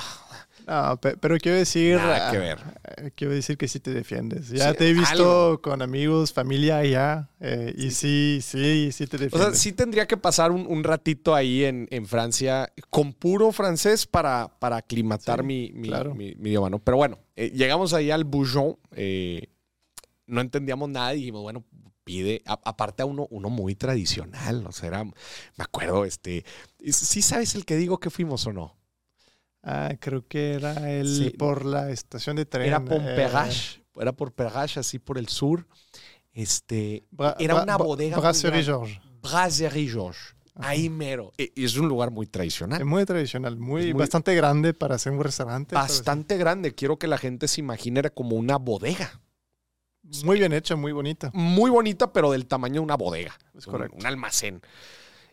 [0.65, 1.97] No, pe- pero quiero decir.
[1.97, 2.59] nada que ah, ver.
[2.97, 4.49] eh, Quiero decir que sí te defiendes.
[4.49, 5.61] Ya Sí, te he visto algo.
[5.61, 7.29] con amigos, familia allá.
[7.39, 9.49] eh, y sí, sí, sí te O defiendes.
[9.51, 14.07] sea, sí tendría que pasar un, un ratito ahí en, en Francia con puro francés
[14.07, 16.15] para, para aclimatar Sí, mi, mi, claro.
[16.15, 16.79] mi- mi idioma, ¿no?
[16.79, 19.47] Pero bueno, eh, llegamos ahí al Bouchon, eh,
[20.25, 21.63] no entendíamos nada y dijimos, bueno,
[22.09, 25.13] pide, a- aparte a uno, uno muy tradicional, o sea, era, me
[25.59, 26.43] acuerdo, este,
[26.83, 28.75] ¿sí sabes el que digo que fuimos o no?
[29.61, 31.29] Ah, creo que era el Sí.
[31.29, 32.65] por la estación de tren.
[32.65, 35.67] Era eh, Pomperache, era por Perrache, así por el sur,
[36.33, 38.63] este, Bra- era Bra- una Bra- bodega Brasserie.
[38.63, 38.97] Georges.
[39.21, 42.81] Brasserie Georges, ahí mero, E- y es un lugar muy tradicional.
[42.81, 45.75] Es muy tradicional, muy, Es muy- bastante grande para ser un restaurante.
[45.75, 46.73] bastante grande.
[46.73, 49.21] Quiero que la gente se imagine era como una bodega.
[50.23, 51.31] Muy bien hecha, muy bonita.
[51.33, 53.37] Muy bonita, pero del tamaño de una bodega.
[53.55, 53.97] Es un, correcto.
[53.97, 54.61] un almacén.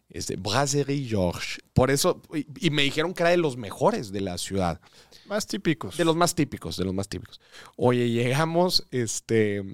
[0.09, 1.59] Este, Brasserie Georges.
[1.73, 4.81] Por eso, y, y me dijeron que era de los mejores de la ciudad.
[5.27, 5.97] Más típicos.
[5.97, 7.41] De los más típicos, de los más típicos.
[7.77, 9.65] Oye, llegamos, este,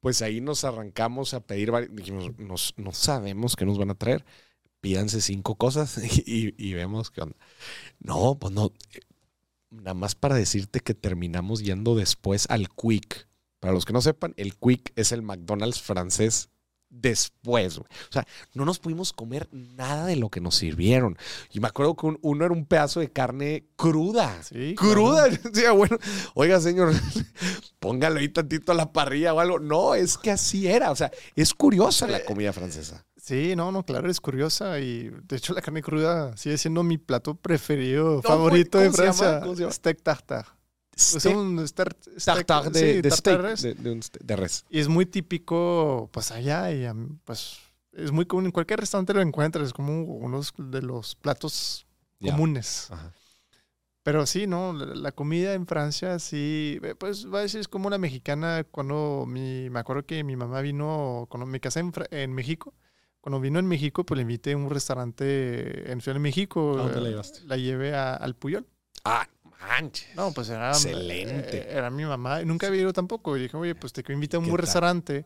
[0.00, 4.24] pues ahí nos arrancamos a pedir, dijimos, nos- no sabemos qué nos van a traer.
[4.80, 7.36] Pídanse cinco cosas y, y vemos qué onda.
[7.98, 8.72] No, pues no.
[8.94, 9.00] eh,
[9.70, 13.26] Nada más para decirte que terminamos yendo después al Quick.
[13.66, 16.50] Para los que no sepan, el Quick es el McDonald's francés
[16.88, 17.78] después.
[17.78, 17.88] güey.
[18.08, 21.18] O sea, no nos pudimos comer nada de lo que nos sirvieron.
[21.52, 24.40] Y me acuerdo que un- uno era un pedazo de carne cruda.
[24.44, 25.26] Sí, Cruda.
[25.76, 25.98] Bueno,
[26.34, 26.92] oiga, señor,
[27.80, 29.58] póngalo ahí tantito a la parrilla o algo.
[29.58, 30.90] No, es que así era.
[30.92, 33.04] O sea, es curiosa la comida francesa.
[33.16, 36.96] Sí, no, no, claro, es curiosa y de hecho la carne cruda sigue siendo mi
[36.98, 38.92] plato preferido, No, favorito de.
[38.92, 39.40] Francia.
[39.40, 39.72] ¿Cómo se llama?
[40.98, 41.22] Steak tartare.
[41.22, 43.62] Es Steak un star- steak- tartare de, sí, de tartare steak, res.
[43.62, 44.64] de, de un de res.
[44.70, 46.86] Y es muy típico, pues allá, y
[47.24, 47.58] pues
[47.92, 51.86] es muy común, en cualquier restaurante lo encuentras, es como uno de los platos
[52.20, 52.32] Ya.
[52.32, 52.88] comunes.
[52.90, 53.12] Ajá.
[54.02, 54.72] Pero sí, ¿no?
[54.72, 58.64] La, la comida en Francia, sí, eh, pues va a decir, es como la mexicana
[58.70, 62.72] cuando mi, me acuerdo que mi mamá vino, cuando me casé en, en México,
[63.20, 66.78] cuando vino en México, pues le invité a un restaurante en Ciudad de México.
[66.78, 67.40] ¿A dónde la llevaste?
[67.46, 68.64] La llevé a- al Puyol.
[69.04, 69.26] Ah,
[69.60, 70.14] manches.
[70.16, 70.70] No, pues era...
[70.70, 71.58] Excelente.
[71.58, 72.42] eh, Era mi mamá.
[72.42, 73.36] Nunca había ido tampoco.
[73.36, 75.24] Y dije, oye, pues te invité a un restaurante.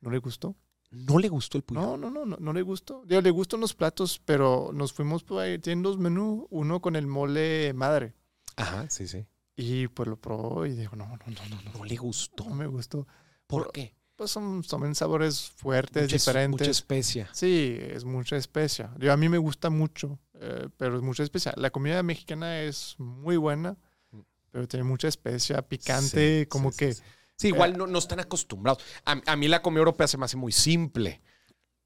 [0.00, 0.54] No le gustó.
[0.90, 1.82] ¿No le gustó el puyol?
[1.82, 3.02] No, no, no, no, no le gustó.
[3.04, 5.58] Digo, le gustan los platos, pero nos fuimos por ahí.
[5.58, 8.14] Tienen dos menús, uno con el mole madre.
[8.56, 9.26] Ajá, sí, sí.
[9.56, 12.44] Y pues lo probó y dijo, no, no, no, no, no, No le gustó.
[12.48, 13.06] no me gustó.
[13.46, 13.94] ¿Por qué?
[14.16, 16.60] pues son, son sabores fuertes, Mucha, diferentes.
[16.60, 17.28] mucha especia.
[17.32, 18.94] Sí, es mucha especia.
[18.98, 21.52] Yo, a mí me gusta mucho, eh, pero es mucha especia.
[21.56, 23.76] La comida mexicana es muy buena,
[24.50, 26.94] pero tiene mucha especia, picante, Sí, como sí, que...
[27.36, 28.82] sí, igual no, no están acostumbrados.
[29.04, 31.20] A, a mí la comida europea se me hace muy simple.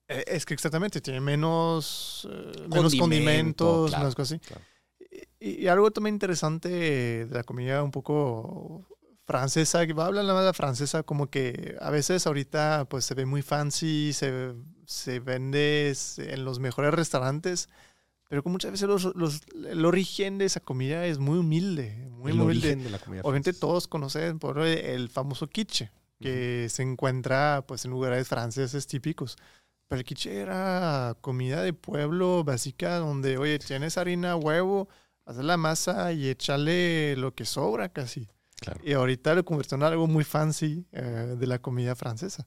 [0.08, 4.46] eh, Es que exactamente, tiene menos, eh, menos Condimento, condimentos, claro, menos cosas así.
[4.46, 4.62] claro.
[5.40, 8.86] Y, y algo también interesante de la comida un poco
[9.24, 13.14] francesa, que va a hablar de la francesa, como que a veces ahorita pues se
[13.14, 14.54] ve muy fancy, se,
[14.86, 17.68] se vende en los mejores restaurantes,
[18.28, 22.32] pero que muchas veces los, los- el origen de esa comida es muy humilde, muy
[22.32, 22.68] el humilde.
[22.68, 23.22] origen de la comida.
[23.24, 23.60] Obviamente francesa.
[23.66, 25.90] todos conocen por el famoso quiche,
[26.20, 29.36] que se encuentra pues en lugares franceses típicos.
[29.88, 34.88] Pero el quiche era comida de pueblo básica donde, oye, tienes harina, huevo,
[35.24, 38.28] hacer la masa y echarle lo que sobra casi.
[38.60, 38.80] Claro.
[38.84, 42.46] Y ahorita lo convirtió en algo muy fancy eh, de la comida francesa.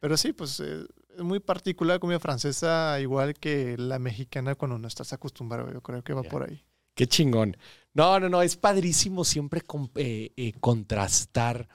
[0.00, 0.86] Pero sí, pues eh,
[1.22, 5.72] muy particular la comida francesa, igual que la mexicana cuando no estás acostumbrado.
[5.72, 6.64] Yo creo que va por ahí.
[6.94, 7.56] Qué chingón.
[7.94, 11.68] No, no, no, es padrísimo siempre con- eh, eh, contrastar,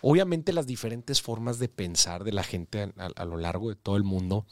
[0.00, 3.76] obviamente, las diferentes formas de pensar de la gente a, a- a lo largo de
[3.76, 4.46] todo el mundo,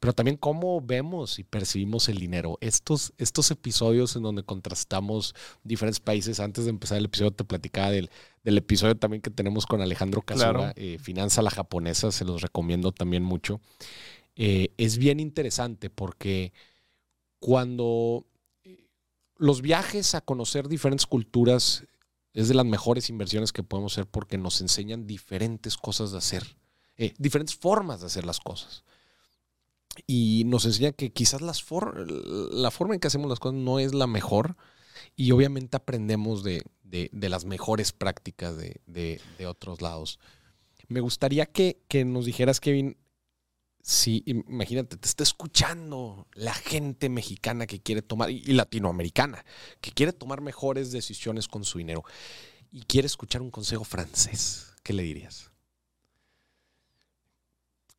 [0.00, 2.58] pero también cómo vemos y percibimos el dinero.
[2.60, 5.34] Estos, estos episodios en donde contrastamos
[5.64, 8.10] diferentes países, antes de empezar el episodio te platicaba del,
[8.44, 10.72] del episodio también que tenemos con Alejandro Casura, Claro.
[10.76, 13.60] eh, Finanza la Japonesa, se los recomiendo también mucho.
[14.36, 16.52] Eh, es bien interesante porque
[17.40, 18.24] cuando
[18.64, 18.86] eh,
[19.36, 21.84] los viajes a conocer diferentes culturas
[22.40, 26.56] es de las mejores inversiones que podemos hacer porque nos enseñan diferentes cosas de hacer,
[26.96, 28.84] eh, diferentes formas de hacer las cosas.
[30.06, 33.80] Y nos enseña que quizás las for- la forma en que hacemos las cosas no
[33.80, 34.56] es la mejor
[35.16, 40.20] y obviamente aprendemos de, de- de las mejores prácticas de, de- otros lados.
[40.86, 42.96] Me gustaría que, que nos dijeras, Kevin,
[43.88, 49.46] si imagínate, te está escuchando la gente mexicana que quiere tomar, y latinoamericana,
[49.80, 52.04] que quiere tomar mejores decisiones con su dinero
[52.70, 55.52] y quiere escuchar un consejo francés, ¿qué le dirías?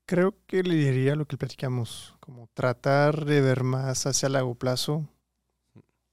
[0.06, 4.54] Creo que le diría lo que platicamos, como tratar de ver más hacia el largo
[4.54, 5.10] plazo,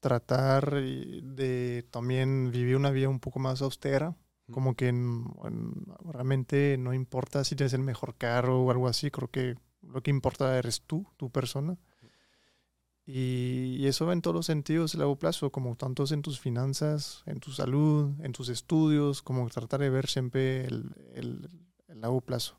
[0.01, 4.17] tratar y de también vivir una vida un poco más austera,
[4.51, 5.75] como que en- en-
[6.13, 9.57] realmente no importa si tienes el mejor carro o algo así, creo que
[9.93, 11.79] lo que importa eres tú, tu persona.
[13.05, 16.41] Y, y eso va en todos los sentidos a largo plazo, como tantos en tus
[16.41, 21.49] finanzas, en tu salud, en tus estudios, como tratar de ver siempre el, el,
[21.87, 22.59] el largo plazo.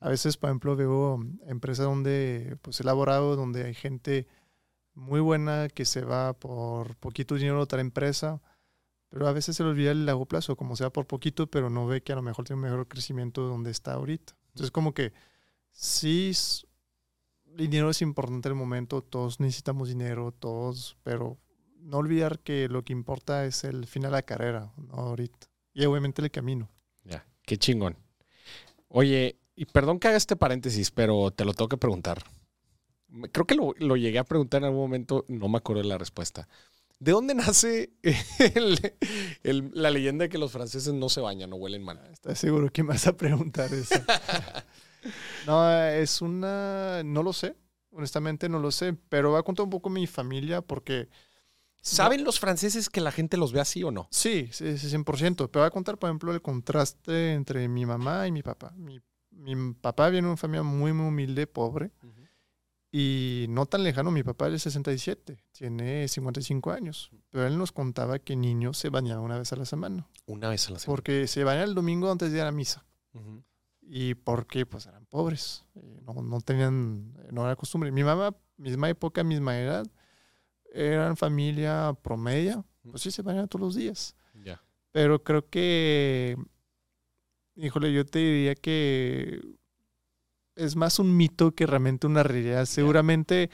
[0.00, 4.26] A veces, por ejemplo, veo empresas donde, pues, elaborado, donde hay gente
[4.92, 8.42] muy buena que se va por poquito dinero a otra empresa,
[9.08, 11.86] pero a veces se le olvida el largo plazo, como sea por poquito, pero no
[11.86, 14.34] ve que a lo mejor tiene un mejor crecimiento donde está ahorita.
[14.48, 15.12] Entonces, como que
[15.76, 16.32] sí,
[17.44, 21.38] dinero es importante en el momento, todos necesitamos dinero, todos, pero
[21.78, 25.46] no olvidar que lo que importa es el final de la carrera, no ahorita.
[25.72, 26.70] Y obviamente el camino.
[27.04, 27.96] Ya, qué chingón.
[28.88, 32.24] Oye, y perdón que haga este paréntesis, pero te lo tengo que preguntar.
[33.32, 35.98] Creo que lo, lo llegué a preguntar en algún momento, no me acuerdo de la
[35.98, 36.48] respuesta.
[36.98, 37.90] ¿De dónde nace
[38.54, 38.78] el-
[39.42, 42.00] el- la leyenda de que los franceses no se bañan o huelen mal?
[42.10, 43.94] ¿Estás seguro que me vas a preguntar eso?
[45.46, 47.02] no, es una...
[47.04, 47.56] No lo sé.
[47.90, 48.96] Honestamente no lo sé.
[49.08, 51.08] Pero va a contar un poco mi familia porque...
[51.80, 54.08] ¿Saben los franceses que la gente los ve así o no?
[54.10, 55.48] Sí, sí, sí, 100%.
[55.50, 58.72] Pero va a contar, por ejemplo, el contraste entre mi mamá y mi papá.
[58.76, 59.00] Mi,
[59.30, 61.92] mi papá viene de una familia muy, muy humilde, pobre.
[62.98, 67.10] Y no tan lejano, mi papá es de 67, tiene 55 años.
[67.30, 70.08] Pero él nos contaba que niños se bañaban una vez a la semana.
[70.24, 70.96] Una vez a la semana.
[70.96, 72.86] Porque se bañaban el domingo antes de ir a la misa.
[73.12, 73.42] Ujú.
[73.88, 77.92] Y porque pues eran pobres, eh, no, no tenían, no era costumbre.
[77.92, 79.86] Mi mamá, misma época, misma edad,
[80.72, 84.16] eran familia promedia, pues sí se bañaban todos los días.
[84.34, 84.60] Ya.
[84.92, 86.36] Pero creo que,
[87.54, 89.40] híjole, yo te diría que
[90.56, 92.64] es más un mito que realmente una realidad.
[92.64, 93.50] Seguramente,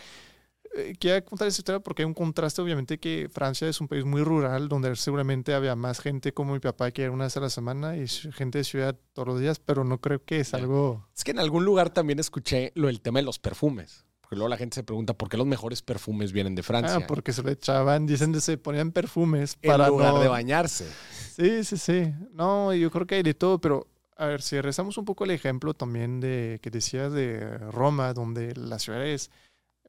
[0.77, 4.05] eh, quiero contar esa historia porque hay un contraste, obviamente, que Francia es un país
[4.05, 7.41] muy rural, donde seguramente había más gente como mi papá que era una vez a
[7.41, 11.07] la semana y gente de ciudad todos los días, pero no creo que es algo...
[11.17, 14.05] Es que en algún lugar también escuché lo del tema de los perfumes.
[14.21, 17.01] Porque luego la gente se pregunta por qué los mejores perfumes vienen de Francia.
[17.03, 20.87] Ah, porque se le echaban, dicen, se ponían perfumes en para lugar no- de bañarse.
[21.37, 22.15] Sí, sí, sí.
[22.33, 23.87] No, yo creo que hay de todo, pero
[24.17, 28.55] a ver, si rezamos un poco el ejemplo también de que decías de Roma, donde
[28.55, 29.31] la ciudad es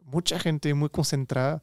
[0.05, 1.61] mucha gente muy concentrada,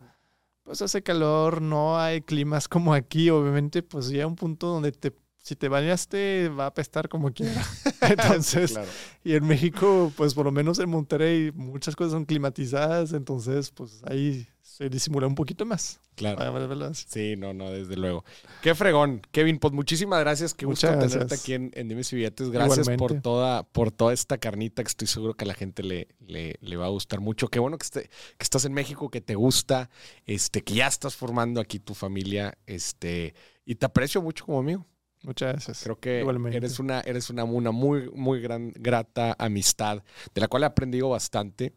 [0.62, 5.15] pues hace calor, no hay climas como aquí, obviamente, pues llega un punto donde te
[5.43, 7.62] si te bañaste va a apestar como quiera.
[8.03, 8.89] Entonces, Claro.
[9.25, 14.03] y en México, pues por lo menos en Monterrey, muchas cosas son climatizadas, entonces pues
[14.05, 14.47] ahí
[14.81, 16.01] se disimula un poquito más.
[16.15, 16.94] Claro.
[16.94, 18.24] Sí, no, no, desde luego.
[18.62, 19.20] Qué fregón.
[19.31, 20.55] Kevin, pues muchísimas gracias.
[20.55, 21.40] Qué gusto Muchas tenerte gracias.
[21.43, 22.51] aquí en, en Dimes y Billetes.
[22.51, 26.09] Gracias por toda, por toda esta carnita que estoy seguro que a la gente le,
[26.27, 27.48] le, le va a gustar mucho.
[27.48, 29.90] Qué bueno que, esté, que estás en México, que te gusta,
[30.24, 33.35] este, que ya estás formando aquí tu familia, este,
[33.66, 34.86] y te aprecio mucho como amigo.
[35.24, 35.82] Muchas gracias.
[35.85, 36.57] Creo que Igualmente.
[36.57, 40.02] eres una, eres una, una muy, muy gran, grata amistad,
[40.35, 41.74] de la cual he aprendido bastante.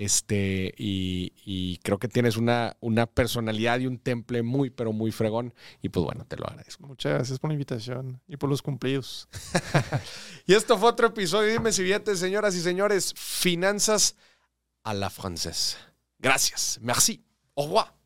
[0.00, 5.12] Este, y, y creo que tienes una, una personalidad y un temple muy, pero muy
[5.12, 5.52] fregón.
[5.82, 6.86] Y pues bueno, te lo agradezco.
[6.86, 9.28] Muchas gracias por la invitación y por los cumplidos.
[10.46, 11.52] Y esto fue otro episodio.
[11.52, 13.12] Dime si billetes, señoras y señores.
[13.14, 14.16] Finanzas
[14.84, 15.76] a la francesa.
[16.18, 16.78] Gracias.
[16.80, 17.22] Merci.
[17.54, 17.99] Au revoir.